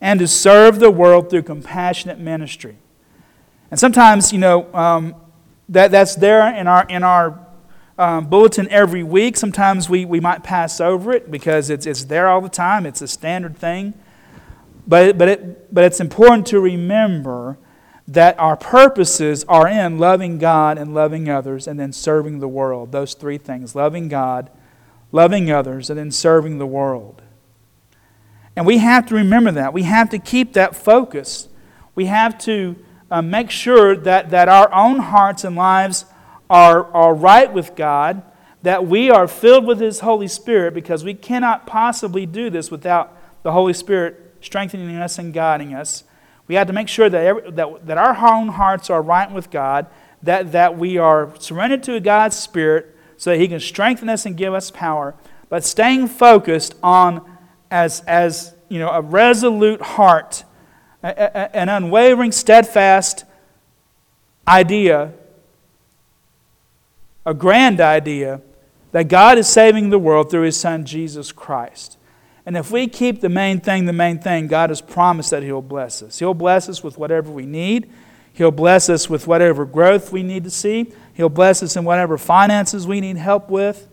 and 0.00 0.20
to 0.20 0.28
serve 0.28 0.78
the 0.78 0.90
world 0.90 1.30
through 1.30 1.42
compassionate 1.42 2.18
ministry. 2.18 2.76
And 3.70 3.80
sometimes, 3.80 4.32
you 4.32 4.38
know, 4.38 4.72
um, 4.74 5.14
that, 5.68 5.90
that's 5.90 6.14
there 6.14 6.54
in 6.54 6.68
our, 6.68 6.86
in 6.88 7.02
our 7.02 7.46
um, 7.98 8.26
bulletin 8.26 8.68
every 8.70 9.02
week. 9.02 9.36
Sometimes 9.36 9.88
we, 9.88 10.04
we 10.04 10.20
might 10.20 10.42
pass 10.42 10.80
over 10.80 11.12
it 11.12 11.30
because 11.30 11.70
it's, 11.70 11.86
it's 11.86 12.04
there 12.04 12.28
all 12.28 12.40
the 12.40 12.48
time, 12.48 12.86
it's 12.86 13.02
a 13.02 13.08
standard 13.08 13.56
thing. 13.56 13.94
But, 14.86 15.18
but, 15.18 15.28
it, 15.28 15.74
but 15.74 15.82
it's 15.82 15.98
important 15.98 16.46
to 16.48 16.60
remember 16.60 17.58
that 18.08 18.38
our 18.38 18.56
purposes 18.56 19.44
are 19.48 19.66
in 19.66 19.98
loving 19.98 20.38
God 20.38 20.78
and 20.78 20.94
loving 20.94 21.28
others 21.28 21.66
and 21.66 21.78
then 21.78 21.92
serving 21.92 22.38
the 22.38 22.48
world. 22.48 22.92
Those 22.92 23.14
three 23.14 23.38
things 23.38 23.74
loving 23.74 24.08
God, 24.08 24.50
loving 25.10 25.50
others, 25.50 25.90
and 25.90 25.98
then 25.98 26.10
serving 26.10 26.58
the 26.58 26.66
world. 26.66 27.22
And 28.54 28.64
we 28.64 28.78
have 28.78 29.06
to 29.06 29.14
remember 29.14 29.50
that. 29.52 29.72
We 29.72 29.82
have 29.82 30.08
to 30.10 30.18
keep 30.18 30.54
that 30.54 30.76
focus. 30.76 31.48
We 31.94 32.06
have 32.06 32.38
to 32.40 32.76
uh, 33.10 33.22
make 33.22 33.50
sure 33.50 33.96
that, 33.96 34.30
that 34.30 34.48
our 34.48 34.72
own 34.72 34.98
hearts 34.98 35.44
and 35.44 35.56
lives 35.56 36.06
are, 36.48 36.84
are 36.92 37.14
right 37.14 37.52
with 37.52 37.74
God, 37.74 38.22
that 38.62 38.86
we 38.86 39.10
are 39.10 39.28
filled 39.28 39.66
with 39.66 39.80
His 39.80 40.00
Holy 40.00 40.28
Spirit, 40.28 40.74
because 40.74 41.04
we 41.04 41.14
cannot 41.14 41.66
possibly 41.66 42.24
do 42.24 42.50
this 42.50 42.70
without 42.70 43.16
the 43.42 43.52
Holy 43.52 43.72
Spirit 43.72 44.36
strengthening 44.40 44.96
us 44.96 45.18
and 45.18 45.34
guiding 45.34 45.74
us. 45.74 46.04
We 46.48 46.54
have 46.54 46.66
to 46.68 46.72
make 46.72 46.88
sure 46.88 47.08
that, 47.08 47.24
every, 47.24 47.50
that, 47.50 47.86
that 47.86 47.98
our 47.98 48.34
own 48.34 48.48
hearts 48.48 48.90
are 48.90 49.02
right 49.02 49.30
with 49.30 49.50
God, 49.50 49.86
that, 50.22 50.52
that 50.52 50.78
we 50.78 50.98
are 50.98 51.32
surrendered 51.38 51.82
to 51.84 51.98
God's 52.00 52.36
Spirit 52.36 52.94
so 53.16 53.30
that 53.30 53.38
He 53.38 53.48
can 53.48 53.60
strengthen 53.60 54.08
us 54.08 54.26
and 54.26 54.36
give 54.36 54.54
us 54.54 54.70
power, 54.70 55.14
but 55.48 55.64
staying 55.64 56.08
focused 56.08 56.74
on 56.82 57.38
as, 57.70 58.00
as 58.02 58.54
you 58.68 58.78
know, 58.78 58.90
a 58.90 59.00
resolute 59.00 59.80
heart, 59.80 60.44
a, 61.02 61.08
a, 61.08 61.56
an 61.56 61.68
unwavering, 61.68 62.32
steadfast 62.32 63.24
idea, 64.46 65.12
a 67.24 67.34
grand 67.34 67.80
idea 67.80 68.40
that 68.92 69.08
God 69.08 69.36
is 69.38 69.48
saving 69.48 69.90
the 69.90 69.98
world 69.98 70.30
through 70.30 70.42
His 70.42 70.58
Son, 70.58 70.84
Jesus 70.84 71.32
Christ. 71.32 71.98
And 72.46 72.56
if 72.56 72.70
we 72.70 72.86
keep 72.86 73.20
the 73.20 73.28
main 73.28 73.60
thing 73.60 73.86
the 73.86 73.92
main 73.92 74.20
thing, 74.20 74.46
God 74.46 74.70
has 74.70 74.80
promised 74.80 75.30
that 75.32 75.42
He'll 75.42 75.60
bless 75.60 76.00
us. 76.00 76.20
He'll 76.20 76.32
bless 76.32 76.68
us 76.68 76.82
with 76.82 76.96
whatever 76.96 77.30
we 77.30 77.44
need. 77.44 77.90
He'll 78.32 78.52
bless 78.52 78.88
us 78.88 79.10
with 79.10 79.26
whatever 79.26 79.64
growth 79.64 80.12
we 80.12 80.22
need 80.22 80.44
to 80.44 80.50
see. 80.50 80.92
He'll 81.14 81.28
bless 81.28 81.62
us 81.62 81.74
in 81.74 81.84
whatever 81.84 82.16
finances 82.16 82.86
we 82.86 83.00
need 83.00 83.16
help 83.16 83.50
with. 83.50 83.88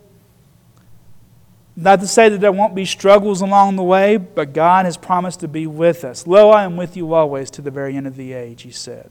Not 1.76 2.02
to 2.02 2.08
say 2.08 2.30
that 2.30 2.42
there 2.42 2.52
won't 2.52 2.76
be 2.76 2.86
struggles 2.86 3.42
along 3.42 3.78
the 3.78 3.84
way, 3.84 4.18
but 4.18 4.54
God 4.54 4.86
has 4.86 4.98
promised 4.98 5.40
to 5.40 5.48
be 5.48 5.66
with 5.66 6.04
us. 6.04 6.28
Lo, 6.28 6.52
I 6.52 6.66
am 6.66 6.78
with 6.78 6.96
you 6.96 7.14
always 7.14 7.50
to 7.52 7.64
the 7.64 7.72
very 7.72 7.98
end 7.98 8.06
of 8.06 8.16
the 8.16 8.34
age, 8.34 8.62
He 8.62 8.72
said. 8.72 9.10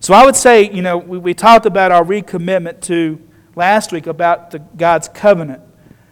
So 0.00 0.14
I 0.14 0.24
would 0.24 0.34
say, 0.34 0.68
you 0.68 0.82
know, 0.82 0.98
we, 0.98 1.18
we 1.18 1.34
talked 1.34 1.66
about 1.66 1.92
our 1.92 2.02
recommitment 2.02 2.80
to 2.82 3.20
last 3.54 3.92
week 3.92 4.08
about 4.08 4.50
the, 4.50 4.58
God's 4.58 5.08
covenant 5.08 5.62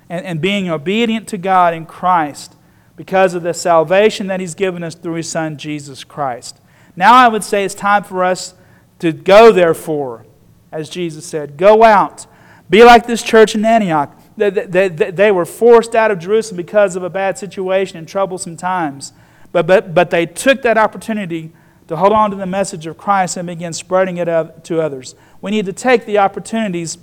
and, 0.08 0.24
and 0.24 0.40
being 0.40 0.68
obedient 0.68 1.28
to 1.28 1.38
God 1.38 1.74
in 1.74 1.86
Christ 1.86 2.54
because 2.96 3.34
of 3.34 3.42
the 3.42 3.54
salvation 3.54 4.26
that 4.28 4.40
He's 4.40 4.54
given 4.54 4.82
us 4.82 4.94
through 4.94 5.14
His 5.14 5.28
Son, 5.28 5.56
Jesus 5.56 6.04
Christ. 6.04 6.60
Now 6.96 7.14
I 7.14 7.28
would 7.28 7.44
say 7.44 7.64
it's 7.64 7.74
time 7.74 8.04
for 8.04 8.24
us 8.24 8.54
to 9.00 9.12
go, 9.12 9.50
therefore, 9.52 10.26
as 10.70 10.88
Jesus 10.88 11.26
said, 11.26 11.56
go 11.56 11.82
out. 11.82 12.26
Be 12.70 12.84
like 12.84 13.06
this 13.06 13.22
church 13.22 13.54
in 13.54 13.64
Antioch. 13.64 14.16
They, 14.36 14.50
they, 14.50 14.88
they 14.88 15.30
were 15.30 15.44
forced 15.44 15.94
out 15.94 16.10
of 16.10 16.18
Jerusalem 16.18 16.56
because 16.56 16.96
of 16.96 17.02
a 17.02 17.10
bad 17.10 17.38
situation 17.38 17.98
and 17.98 18.08
troublesome 18.08 18.56
times. 18.56 19.12
But, 19.52 19.66
but, 19.66 19.94
but 19.94 20.10
they 20.10 20.26
took 20.26 20.62
that 20.62 20.76
opportunity 20.76 21.52
to 21.86 21.96
hold 21.96 22.12
on 22.12 22.30
to 22.30 22.36
the 22.36 22.46
message 22.46 22.86
of 22.86 22.96
Christ 22.96 23.36
and 23.36 23.46
begin 23.46 23.72
spreading 23.72 24.16
it 24.16 24.28
out 24.28 24.64
to 24.64 24.80
others. 24.80 25.14
We 25.40 25.50
need 25.50 25.66
to 25.66 25.72
take 25.72 26.06
the 26.06 26.18
opportunities 26.18 26.98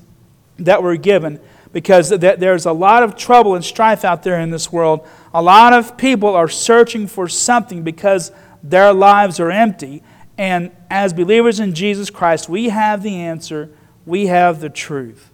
that 0.57 0.83
were 0.83 0.97
given 0.97 1.39
because 1.73 2.09
there's 2.09 2.65
a 2.65 2.71
lot 2.73 3.03
of 3.03 3.15
trouble 3.15 3.55
and 3.55 3.63
strife 3.63 4.03
out 4.03 4.23
there 4.23 4.39
in 4.39 4.49
this 4.49 4.71
world. 4.71 5.07
A 5.33 5.41
lot 5.41 5.73
of 5.73 5.97
people 5.97 6.35
are 6.35 6.49
searching 6.49 7.07
for 7.07 7.27
something 7.27 7.83
because 7.83 8.31
their 8.61 8.93
lives 8.93 9.39
are 9.39 9.51
empty. 9.51 10.03
And 10.37 10.71
as 10.89 11.13
believers 11.13 11.59
in 11.59 11.73
Jesus 11.73 12.09
Christ, 12.09 12.49
we 12.49 12.69
have 12.69 13.03
the 13.03 13.15
answer, 13.15 13.69
we 14.05 14.27
have 14.27 14.59
the 14.59 14.69
truth. 14.69 15.31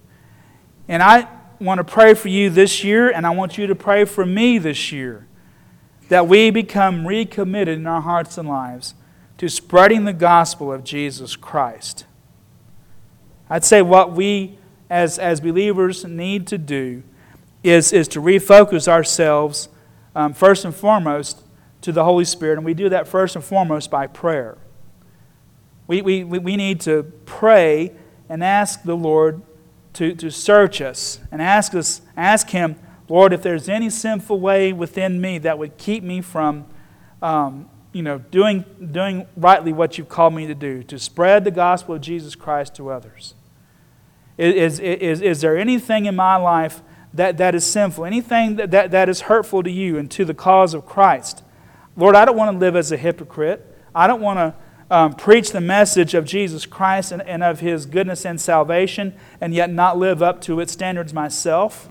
And 0.87 1.01
I 1.01 1.27
want 1.59 1.79
to 1.79 1.83
pray 1.83 2.13
for 2.13 2.27
you 2.27 2.49
this 2.49 2.83
year, 2.83 3.09
and 3.09 3.25
I 3.25 3.31
want 3.31 3.57
you 3.57 3.67
to 3.67 3.75
pray 3.75 4.05
for 4.05 4.25
me 4.25 4.57
this 4.57 4.91
year 4.91 5.27
that 6.09 6.27
we 6.27 6.51
become 6.51 7.07
recommitted 7.07 7.77
in 7.77 7.87
our 7.87 8.01
hearts 8.01 8.37
and 8.37 8.47
lives 8.47 8.93
to 9.39 9.49
spreading 9.49 10.05
the 10.05 10.13
gospel 10.13 10.71
of 10.71 10.83
Jesus 10.83 11.35
Christ. 11.35 12.05
I'd 13.49 13.63
say 13.63 13.81
what 13.81 14.11
we 14.11 14.56
as, 14.89 15.19
as 15.19 15.41
believers 15.41 16.05
need 16.05 16.47
to 16.47 16.57
do 16.57 17.03
is, 17.63 17.91
is 17.91 18.07
to 18.09 18.21
refocus 18.21 18.87
ourselves 18.87 19.69
um, 20.15 20.33
first 20.33 20.65
and 20.65 20.73
foremost 20.73 21.43
to 21.81 21.91
the 21.91 22.03
Holy 22.03 22.25
Spirit, 22.25 22.57
and 22.57 22.65
we 22.65 22.73
do 22.73 22.89
that 22.89 23.07
first 23.07 23.35
and 23.35 23.43
foremost 23.43 23.91
by 23.91 24.07
prayer. 24.07 24.57
We, 25.85 26.01
we, 26.01 26.23
we 26.23 26.57
need 26.57 26.81
to 26.81 27.03
pray 27.25 27.93
and 28.29 28.43
ask 28.43 28.83
the 28.83 28.95
Lord 28.95 29.41
to, 29.93 30.13
to 30.15 30.29
search 30.29 30.81
us 30.81 31.19
and 31.31 31.41
ask 31.41 31.73
us, 31.73 32.01
ask 32.15 32.49
Him, 32.49 32.75
Lord, 33.07 33.31
if 33.31 33.41
there's 33.41 33.69
any 33.69 33.89
sinful 33.89 34.39
way 34.39 34.73
within 34.73 35.21
me 35.21 35.37
that 35.39 35.57
would 35.57 35.77
keep 35.77 36.03
me 36.03 36.21
from 36.21 36.65
um, 37.21 37.69
you 37.93 38.03
know, 38.03 38.19
doing, 38.19 38.65
doing 38.91 39.25
rightly 39.35 39.73
what 39.73 39.97
you've 39.97 40.09
called 40.09 40.33
me 40.33 40.45
to 40.45 40.53
do, 40.53 40.83
to 40.83 40.99
spread 40.99 41.43
the 41.43 41.51
gospel 41.51 41.95
of 41.95 42.01
Jesus 42.01 42.35
Christ 42.35 42.75
to 42.75 42.89
others. 42.89 43.33
Is, 44.37 44.79
is, 44.79 45.21
is 45.21 45.41
there 45.41 45.57
anything 45.57 46.05
in 46.05 46.15
my 46.15 46.35
life 46.35 46.81
that, 47.13 47.37
that 47.37 47.55
is 47.55 47.65
sinful, 47.65 48.05
anything 48.05 48.57
that, 48.57 48.71
that, 48.71 48.91
that 48.91 49.09
is 49.09 49.21
hurtful 49.21 49.63
to 49.63 49.71
you 49.71 49.97
and 49.97 50.09
to 50.11 50.25
the 50.25 50.33
cause 50.33 50.73
of 50.73 50.85
Christ? 50.85 51.43
Lord, 51.95 52.15
I 52.15 52.25
don't 52.25 52.37
want 52.37 52.53
to 52.53 52.57
live 52.57 52.75
as 52.75 52.91
a 52.91 52.97
hypocrite. 52.97 53.65
I 53.95 54.05
don't 54.05 54.21
want 54.21 54.37
to 54.37 54.55
um, 54.95 55.13
preach 55.13 55.51
the 55.51 55.61
message 55.61 56.13
of 56.13 56.25
Jesus 56.25 56.65
Christ 56.65 57.11
and, 57.11 57.21
and 57.23 57.43
of 57.43 57.59
his 57.59 57.85
goodness 57.85 58.25
and 58.25 58.39
salvation 58.39 59.15
and 59.41 59.53
yet 59.53 59.71
not 59.71 59.97
live 59.97 60.21
up 60.21 60.39
to 60.41 60.59
its 60.59 60.71
standards 60.71 61.13
myself. 61.13 61.89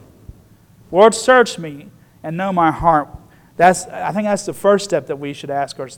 Lord, 0.93 1.15
search 1.15 1.59
me 1.59 1.91
and 2.23 2.37
know 2.37 2.53
my 2.53 2.71
heart. 2.71 3.09
That's, 3.57 3.87
I 3.87 4.13
think 4.13 4.25
that's 4.25 4.47
the 4.47 4.53
first 4.53 4.85
step 4.85 5.07
that 5.09 5.17
we 5.17 5.33
should 5.33 5.51
ask 5.51 5.79
or 5.79 5.89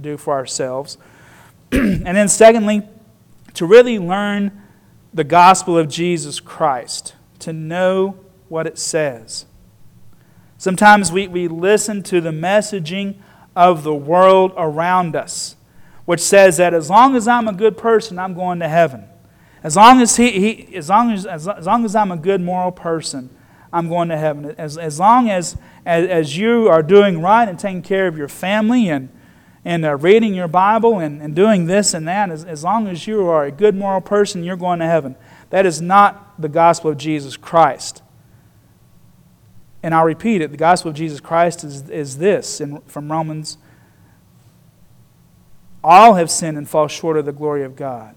do 0.00 0.16
for 0.16 0.34
ourselves. 0.34 0.98
and 1.72 2.04
then, 2.04 2.28
secondly, 2.28 2.88
to 3.54 3.66
really 3.66 3.98
learn 3.98 4.62
the 5.16 5.24
gospel 5.24 5.78
of 5.78 5.88
Jesus 5.88 6.40
Christ, 6.40 7.14
to 7.38 7.50
know 7.50 8.18
what 8.50 8.66
it 8.66 8.76
says. 8.76 9.46
Sometimes 10.58 11.10
we, 11.10 11.26
we 11.26 11.48
listen 11.48 12.02
to 12.04 12.20
the 12.20 12.30
messaging 12.30 13.16
of 13.56 13.82
the 13.82 13.94
world 13.94 14.52
around 14.58 15.16
us, 15.16 15.56
which 16.04 16.20
says 16.20 16.58
that 16.58 16.74
as 16.74 16.90
long 16.90 17.16
as 17.16 17.26
I'm 17.26 17.48
a 17.48 17.54
good 17.54 17.78
person, 17.78 18.18
I'm 18.18 18.34
going 18.34 18.58
to 18.60 18.68
heaven. 18.68 19.06
As 19.62 19.74
long 19.74 20.02
as, 20.02 20.16
he, 20.16 20.32
he, 20.32 20.76
as, 20.76 20.90
long 20.90 21.10
as, 21.10 21.24
as, 21.24 21.48
as 21.48 21.64
long 21.64 21.86
as 21.86 21.96
I'm 21.96 22.12
a 22.12 22.18
good 22.18 22.42
moral 22.42 22.70
person, 22.70 23.30
I'm 23.72 23.88
going 23.88 24.10
to 24.10 24.18
heaven. 24.18 24.54
As, 24.58 24.76
as 24.76 25.00
long 25.00 25.30
as, 25.30 25.56
as, 25.86 26.06
as 26.08 26.36
you 26.36 26.68
are 26.68 26.82
doing 26.82 27.22
right 27.22 27.48
and 27.48 27.58
taking 27.58 27.80
care 27.80 28.06
of 28.06 28.18
your 28.18 28.28
family 28.28 28.90
and, 28.90 29.08
and 29.66 29.84
uh, 29.84 29.96
reading 29.96 30.32
your 30.32 30.46
Bible 30.46 31.00
and, 31.00 31.20
and 31.20 31.34
doing 31.34 31.66
this 31.66 31.92
and 31.92 32.06
that, 32.06 32.30
as, 32.30 32.44
as 32.44 32.62
long 32.62 32.86
as 32.86 33.08
you 33.08 33.26
are 33.26 33.46
a 33.46 33.50
good 33.50 33.74
moral 33.74 34.00
person, 34.00 34.44
you're 34.44 34.54
going 34.54 34.78
to 34.78 34.86
heaven. 34.86 35.16
That 35.50 35.66
is 35.66 35.82
not 35.82 36.40
the 36.40 36.48
gospel 36.48 36.92
of 36.92 36.98
Jesus 36.98 37.36
Christ. 37.36 38.00
And 39.82 39.92
I'll 39.92 40.04
repeat 40.04 40.40
it 40.40 40.52
the 40.52 40.56
gospel 40.56 40.92
of 40.92 40.96
Jesus 40.96 41.18
Christ 41.18 41.64
is, 41.64 41.90
is 41.90 42.18
this 42.18 42.60
in, 42.60 42.80
from 42.82 43.10
Romans 43.10 43.58
all 45.82 46.14
have 46.14 46.30
sinned 46.30 46.56
and 46.56 46.68
fall 46.68 46.86
short 46.86 47.16
of 47.16 47.24
the 47.24 47.32
glory 47.32 47.64
of 47.64 47.74
God 47.74 48.14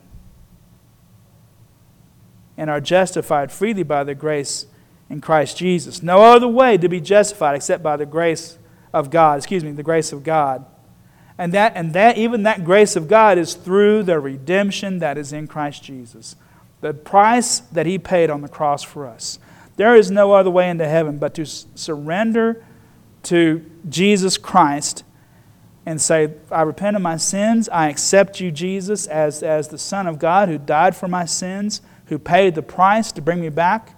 and 2.58 2.70
are 2.70 2.80
justified 2.80 3.52
freely 3.52 3.82
by 3.82 4.04
the 4.04 4.14
grace 4.14 4.68
in 5.10 5.20
Christ 5.20 5.58
Jesus. 5.58 6.04
No 6.04 6.22
other 6.22 6.48
way 6.48 6.78
to 6.78 6.88
be 6.88 7.02
justified 7.02 7.56
except 7.56 7.82
by 7.82 7.98
the 7.98 8.06
grace 8.06 8.60
of 8.94 9.10
God, 9.10 9.40
excuse 9.40 9.64
me, 9.64 9.72
the 9.72 9.82
grace 9.82 10.14
of 10.14 10.22
God. 10.22 10.64
And 11.40 11.54
that, 11.54 11.72
and 11.76 11.94
that 11.94 12.18
even 12.18 12.44
that 12.44 12.66
grace 12.66 12.98
of 12.98 13.08
God 13.08 13.38
is 13.38 13.54
through 13.54 14.04
the 14.04 14.20
redemption 14.20 15.00
that 15.00 15.18
is 15.18 15.32
in 15.32 15.48
Christ 15.48 15.82
Jesus. 15.82 16.36
The 16.82 16.94
price 16.94 17.60
that 17.60 17.86
He 17.86 17.98
paid 17.98 18.30
on 18.30 18.42
the 18.42 18.50
cross 18.50 18.84
for 18.84 19.08
us. 19.08 19.40
There 19.78 19.96
is 19.96 20.12
no 20.12 20.34
other 20.34 20.52
way 20.52 20.70
into 20.70 20.86
heaven 20.86 21.18
but 21.18 21.34
to 21.36 21.46
surrender 21.46 22.66
to 23.24 23.66
Jesus 23.88 24.38
Christ 24.38 25.06
and 25.86 26.02
say, 26.02 26.34
I 26.52 26.64
repent 26.64 26.98
of 26.98 27.02
my 27.02 27.16
sins. 27.16 27.70
I 27.70 27.88
accept 27.88 28.42
you, 28.42 28.52
Jesus, 28.52 29.08
as, 29.08 29.42
as 29.42 29.70
the 29.70 29.78
Son 29.78 30.08
of 30.08 30.20
God 30.20 30.50
who 30.50 30.58
died 30.58 30.94
for 30.94 31.08
my 31.08 31.24
sins, 31.24 31.82
who 32.08 32.20
paid 32.20 32.54
the 32.54 32.62
price 32.62 33.14
to 33.14 33.22
bring 33.22 33.40
me 33.40 33.48
back. 33.48 33.96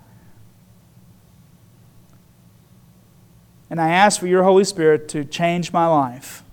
And 3.68 3.82
I 3.82 3.90
ask 3.90 4.20
for 4.20 4.28
your 4.28 4.44
Holy 4.44 4.64
Spirit 4.64 5.08
to 5.10 5.26
change 5.26 5.74
my 5.74 5.88
life. 5.88 6.44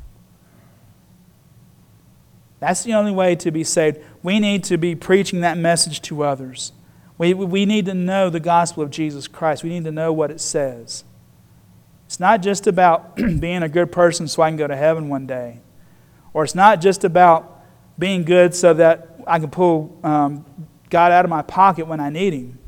That's 2.61 2.83
the 2.83 2.95
only 2.95 3.13
way 3.13 3.37
to 3.37 3.51
be 3.51 3.65
saved. 3.65 3.99
We 4.23 4.41
need 4.41 4.65
to 4.65 4.77
be 4.77 4.95
preaching 4.95 5.41
that 5.43 5.57
message 5.57 6.03
to 6.03 6.25
others. 6.25 6.73
We, 7.17 7.35
we 7.35 7.67
need 7.67 7.87
to 7.87 7.95
know 7.95 8.31
the 8.31 8.41
gospel 8.41 8.83
of 8.83 8.91
Jesus 8.91 9.29
Christ. 9.29 9.63
We 9.63 9.71
need 9.71 9.85
to 9.85 9.93
know 9.93 10.13
what 10.13 10.31
it 10.31 10.41
says. 10.41 11.05
It's 12.07 12.21
not 12.21 12.43
just 12.43 12.67
about 12.67 13.17
being 13.17 13.63
a 13.63 13.69
good 13.69 13.93
person 13.93 14.29
so 14.29 14.43
I 14.43 14.51
can 14.51 14.57
go 14.57 14.67
to 14.67 14.77
heaven 14.77 15.09
one 15.09 15.27
day 15.27 15.61
or 16.39 16.45
it's 16.45 16.55
not 16.55 16.81
just 16.81 17.05
about 17.05 17.63
being 17.99 18.25
good 18.25 18.55
so 18.55 18.75
that 18.75 19.21
I 19.27 19.39
can 19.39 19.51
pull 19.51 19.99
um, 20.05 20.45
God 20.89 21.13
out 21.13 21.25
of 21.25 21.31
my 21.31 21.43
pocket 21.43 21.87
when 21.87 22.01
I 22.01 22.11
need 22.11 22.33
Him. 22.33 22.59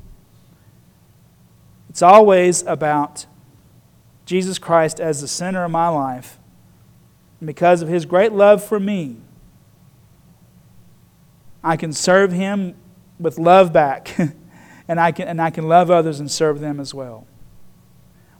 It's 1.88 2.02
always 2.02 2.62
about 2.64 3.26
Jesus 4.26 4.58
Christ 4.58 5.00
as 5.00 5.20
the 5.20 5.28
center 5.28 5.64
of 5.64 5.70
my 5.70 5.88
life. 5.88 6.38
And 7.40 7.46
because 7.46 7.82
of 7.82 7.88
His 7.88 8.04
great 8.04 8.32
love 8.32 8.62
for 8.64 8.80
me, 8.80 9.18
I 11.62 11.76
can 11.76 11.92
serve 11.92 12.32
Him 12.32 12.74
with 13.18 13.38
love 13.38 13.72
back, 13.72 14.16
and, 14.88 15.00
I 15.00 15.12
can, 15.12 15.28
and 15.28 15.40
I 15.40 15.50
can 15.50 15.68
love 15.68 15.90
others 15.90 16.20
and 16.20 16.30
serve 16.30 16.60
them 16.60 16.80
as 16.80 16.94
well. 16.94 17.26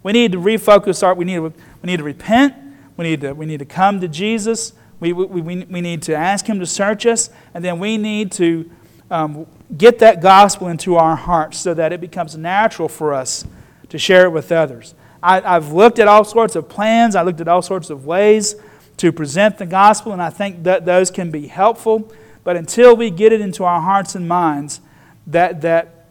We 0.02 0.12
need 0.12 0.32
to 0.32 0.38
refocus 0.38 1.02
our, 1.02 1.14
we 1.14 1.24
need 1.24 1.40
we 1.40 1.52
need 1.84 1.98
to 1.98 2.04
repent, 2.04 2.54
we 2.96 3.04
need 3.04 3.20
to, 3.20 3.32
we 3.32 3.46
need 3.46 3.58
to 3.58 3.66
come 3.66 4.00
to 4.00 4.08
Jesus, 4.08 4.72
we, 4.98 5.12
we, 5.12 5.26
we, 5.26 5.64
we 5.64 5.80
need 5.80 6.02
to 6.02 6.14
ask 6.14 6.46
Him 6.46 6.58
to 6.60 6.66
search 6.66 7.06
us, 7.06 7.30
and 7.54 7.64
then 7.64 7.78
we 7.78 7.98
need 7.98 8.32
to 8.32 8.70
um, 9.10 9.46
get 9.76 9.98
that 9.98 10.22
gospel 10.22 10.68
into 10.68 10.96
our 10.96 11.16
hearts 11.16 11.58
so 11.58 11.74
that 11.74 11.92
it 11.92 12.00
becomes 12.00 12.36
natural 12.36 12.88
for 12.88 13.12
us 13.12 13.44
to 13.88 13.98
share 13.98 14.24
it 14.24 14.30
with 14.30 14.52
others. 14.52 14.94
I, 15.22 15.40
I've 15.42 15.72
looked 15.72 15.98
at 15.98 16.08
all 16.08 16.24
sorts 16.24 16.56
of 16.56 16.68
plans, 16.68 17.14
I 17.14 17.22
looked 17.22 17.40
at 17.40 17.48
all 17.48 17.62
sorts 17.62 17.90
of 17.90 18.06
ways 18.06 18.56
to 18.98 19.12
present 19.12 19.58
the 19.58 19.66
gospel, 19.66 20.12
and 20.12 20.22
I 20.22 20.30
think 20.30 20.62
that 20.64 20.84
those 20.84 21.10
can 21.10 21.30
be 21.30 21.46
helpful. 21.46 22.12
But 22.44 22.56
until 22.56 22.96
we 22.96 23.10
get 23.10 23.32
it 23.32 23.40
into 23.40 23.64
our 23.64 23.80
hearts 23.80 24.14
and 24.14 24.28
minds 24.28 24.80
that, 25.26 25.60
that 25.60 26.06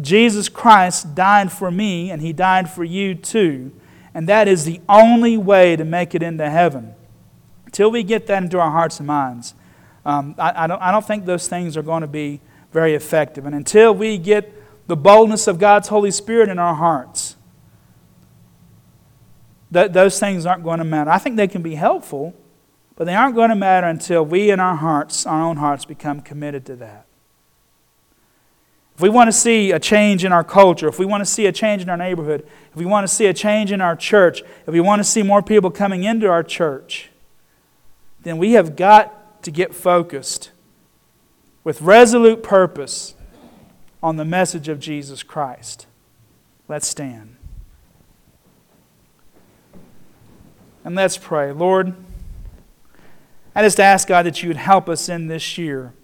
Jesus 0.00 0.48
Christ 0.48 1.14
died 1.14 1.52
for 1.52 1.70
me 1.70 2.10
and 2.10 2.20
he 2.20 2.32
died 2.32 2.70
for 2.70 2.84
you 2.84 3.14
too, 3.14 3.72
and 4.14 4.28
that 4.28 4.48
is 4.48 4.64
the 4.64 4.80
only 4.88 5.36
way 5.36 5.76
to 5.76 5.84
make 5.84 6.14
it 6.14 6.22
into 6.22 6.48
heaven. 6.48 6.94
Until 7.66 7.90
we 7.90 8.02
get 8.02 8.26
that 8.28 8.42
into 8.42 8.58
our 8.58 8.70
hearts 8.70 8.98
and 8.98 9.06
minds, 9.06 9.54
um, 10.04 10.34
I, 10.38 10.64
I, 10.64 10.66
don't, 10.66 10.80
I 10.80 10.92
don't 10.92 11.04
think 11.04 11.26
those 11.26 11.48
things 11.48 11.76
are 11.76 11.82
going 11.82 12.02
to 12.02 12.06
be 12.06 12.40
very 12.72 12.94
effective. 12.94 13.46
And 13.46 13.54
until 13.54 13.94
we 13.94 14.18
get 14.18 14.52
the 14.86 14.96
boldness 14.96 15.46
of 15.46 15.58
God's 15.58 15.88
Holy 15.88 16.10
Spirit 16.10 16.48
in 16.48 16.58
our 16.58 16.74
hearts, 16.74 17.36
th- 19.72 19.92
those 19.92 20.18
things 20.18 20.44
aren't 20.46 20.62
going 20.62 20.78
to 20.78 20.84
matter. 20.84 21.10
I 21.10 21.18
think 21.18 21.36
they 21.36 21.48
can 21.48 21.62
be 21.62 21.74
helpful, 21.74 22.34
but 22.96 23.04
they 23.04 23.14
aren't 23.14 23.34
going 23.34 23.50
to 23.50 23.56
matter 23.56 23.86
until 23.86 24.24
we 24.24 24.50
in 24.50 24.60
our 24.60 24.76
hearts, 24.76 25.26
our 25.26 25.42
own 25.42 25.56
hearts, 25.56 25.84
become 25.84 26.20
committed 26.20 26.64
to 26.66 26.76
that. 26.76 27.06
If 28.94 29.00
we 29.00 29.08
want 29.08 29.26
to 29.28 29.32
see 29.32 29.72
a 29.72 29.80
change 29.80 30.24
in 30.24 30.32
our 30.32 30.44
culture, 30.44 30.86
if 30.86 31.00
we 31.00 31.06
want 31.06 31.20
to 31.20 31.24
see 31.24 31.46
a 31.46 31.52
change 31.52 31.82
in 31.82 31.88
our 31.88 31.96
neighborhood, 31.96 32.46
if 32.70 32.76
we 32.76 32.84
want 32.84 33.06
to 33.06 33.12
see 33.12 33.26
a 33.26 33.34
change 33.34 33.72
in 33.72 33.80
our 33.80 33.96
church, 33.96 34.42
if 34.66 34.72
we 34.72 34.80
want 34.80 35.00
to 35.00 35.04
see 35.04 35.22
more 35.22 35.42
people 35.42 35.70
coming 35.70 36.04
into 36.04 36.28
our 36.28 36.44
church, 36.44 37.10
then 38.22 38.38
we 38.38 38.52
have 38.52 38.76
got 38.76 39.42
to 39.42 39.50
get 39.50 39.74
focused 39.74 40.52
with 41.64 41.82
resolute 41.82 42.42
purpose 42.42 43.14
on 44.00 44.16
the 44.16 44.24
message 44.24 44.68
of 44.68 44.78
Jesus 44.78 45.24
Christ. 45.24 45.86
Let's 46.68 46.86
stand. 46.86 47.36
And 50.84 50.94
let's 50.94 51.16
pray. 51.16 51.50
Lord, 51.50 51.94
I 53.54 53.62
just 53.62 53.78
ask, 53.78 54.08
God, 54.08 54.26
that 54.26 54.42
you 54.42 54.48
would 54.48 54.56
help 54.56 54.88
us 54.88 55.08
in 55.08 55.28
this 55.28 55.56
year. 55.56 55.94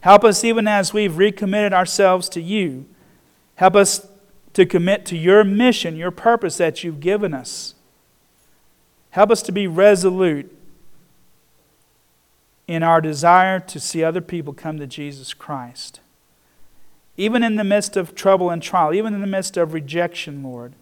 Help 0.00 0.24
us 0.24 0.42
even 0.44 0.66
as 0.66 0.92
we've 0.92 1.16
recommitted 1.16 1.72
ourselves 1.72 2.28
to 2.30 2.40
you. 2.40 2.86
Help 3.56 3.76
us 3.76 4.08
to 4.54 4.66
commit 4.66 5.06
to 5.06 5.16
your 5.16 5.44
mission, 5.44 5.96
your 5.96 6.10
purpose 6.10 6.56
that 6.56 6.82
you've 6.82 7.00
given 7.00 7.32
us. 7.32 7.74
Help 9.10 9.30
us 9.30 9.42
to 9.42 9.52
be 9.52 9.66
resolute 9.66 10.54
in 12.66 12.82
our 12.82 13.00
desire 13.00 13.58
to 13.60 13.80
see 13.80 14.04
other 14.04 14.20
people 14.20 14.52
come 14.52 14.78
to 14.78 14.86
Jesus 14.86 15.32
Christ. 15.32 16.00
Even 17.16 17.42
in 17.42 17.56
the 17.56 17.64
midst 17.64 17.96
of 17.96 18.14
trouble 18.14 18.50
and 18.50 18.62
trial, 18.62 18.92
even 18.92 19.14
in 19.14 19.20
the 19.20 19.26
midst 19.26 19.56
of 19.56 19.72
rejection, 19.72 20.42
Lord, 20.42 20.74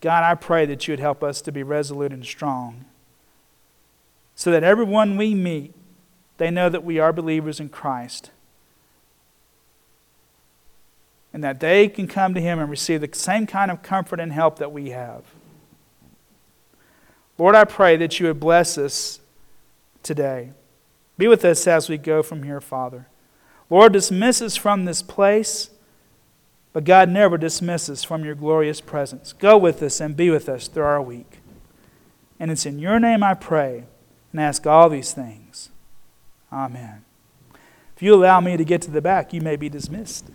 God, 0.00 0.24
I 0.24 0.34
pray 0.34 0.66
that 0.66 0.86
you 0.86 0.92
would 0.92 1.00
help 1.00 1.22
us 1.22 1.40
to 1.42 1.52
be 1.52 1.62
resolute 1.62 2.12
and 2.12 2.24
strong 2.24 2.84
so 4.42 4.50
that 4.50 4.64
everyone 4.64 5.16
we 5.16 5.36
meet, 5.36 5.72
they 6.38 6.50
know 6.50 6.68
that 6.68 6.82
we 6.82 6.98
are 6.98 7.12
believers 7.12 7.60
in 7.60 7.68
Christ. 7.68 8.32
And 11.32 11.44
that 11.44 11.60
they 11.60 11.86
can 11.86 12.08
come 12.08 12.34
to 12.34 12.40
Him 12.40 12.58
and 12.58 12.68
receive 12.68 13.02
the 13.02 13.08
same 13.12 13.46
kind 13.46 13.70
of 13.70 13.84
comfort 13.84 14.18
and 14.18 14.32
help 14.32 14.58
that 14.58 14.72
we 14.72 14.90
have. 14.90 15.22
Lord, 17.38 17.54
I 17.54 17.62
pray 17.62 17.96
that 17.98 18.18
you 18.18 18.26
would 18.26 18.40
bless 18.40 18.76
us 18.76 19.20
today. 20.02 20.50
Be 21.16 21.28
with 21.28 21.44
us 21.44 21.64
as 21.68 21.88
we 21.88 21.96
go 21.96 22.20
from 22.20 22.42
here, 22.42 22.60
Father. 22.60 23.06
Lord, 23.70 23.92
dismiss 23.92 24.42
us 24.42 24.56
from 24.56 24.86
this 24.86 25.02
place, 25.02 25.70
but 26.72 26.82
God 26.82 27.08
never 27.08 27.38
dismisses 27.38 28.02
from 28.02 28.24
your 28.24 28.34
glorious 28.34 28.80
presence. 28.80 29.32
Go 29.34 29.56
with 29.56 29.80
us 29.84 30.00
and 30.00 30.16
be 30.16 30.30
with 30.30 30.48
us 30.48 30.66
through 30.66 30.82
our 30.82 31.00
week. 31.00 31.38
And 32.40 32.50
it's 32.50 32.66
in 32.66 32.80
your 32.80 32.98
name 32.98 33.22
I 33.22 33.34
pray 33.34 33.84
and 34.32 34.40
ask 34.40 34.66
all 34.66 34.88
these 34.88 35.12
things. 35.12 35.68
Amen. 36.52 37.04
If 37.96 38.02
you 38.02 38.14
allow 38.14 38.40
me 38.40 38.56
to 38.56 38.64
get 38.64 38.82
to 38.82 38.90
the 38.90 39.00
back, 39.00 39.32
you 39.32 39.40
may 39.40 39.56
be 39.56 39.68
dismissed. 39.68 40.30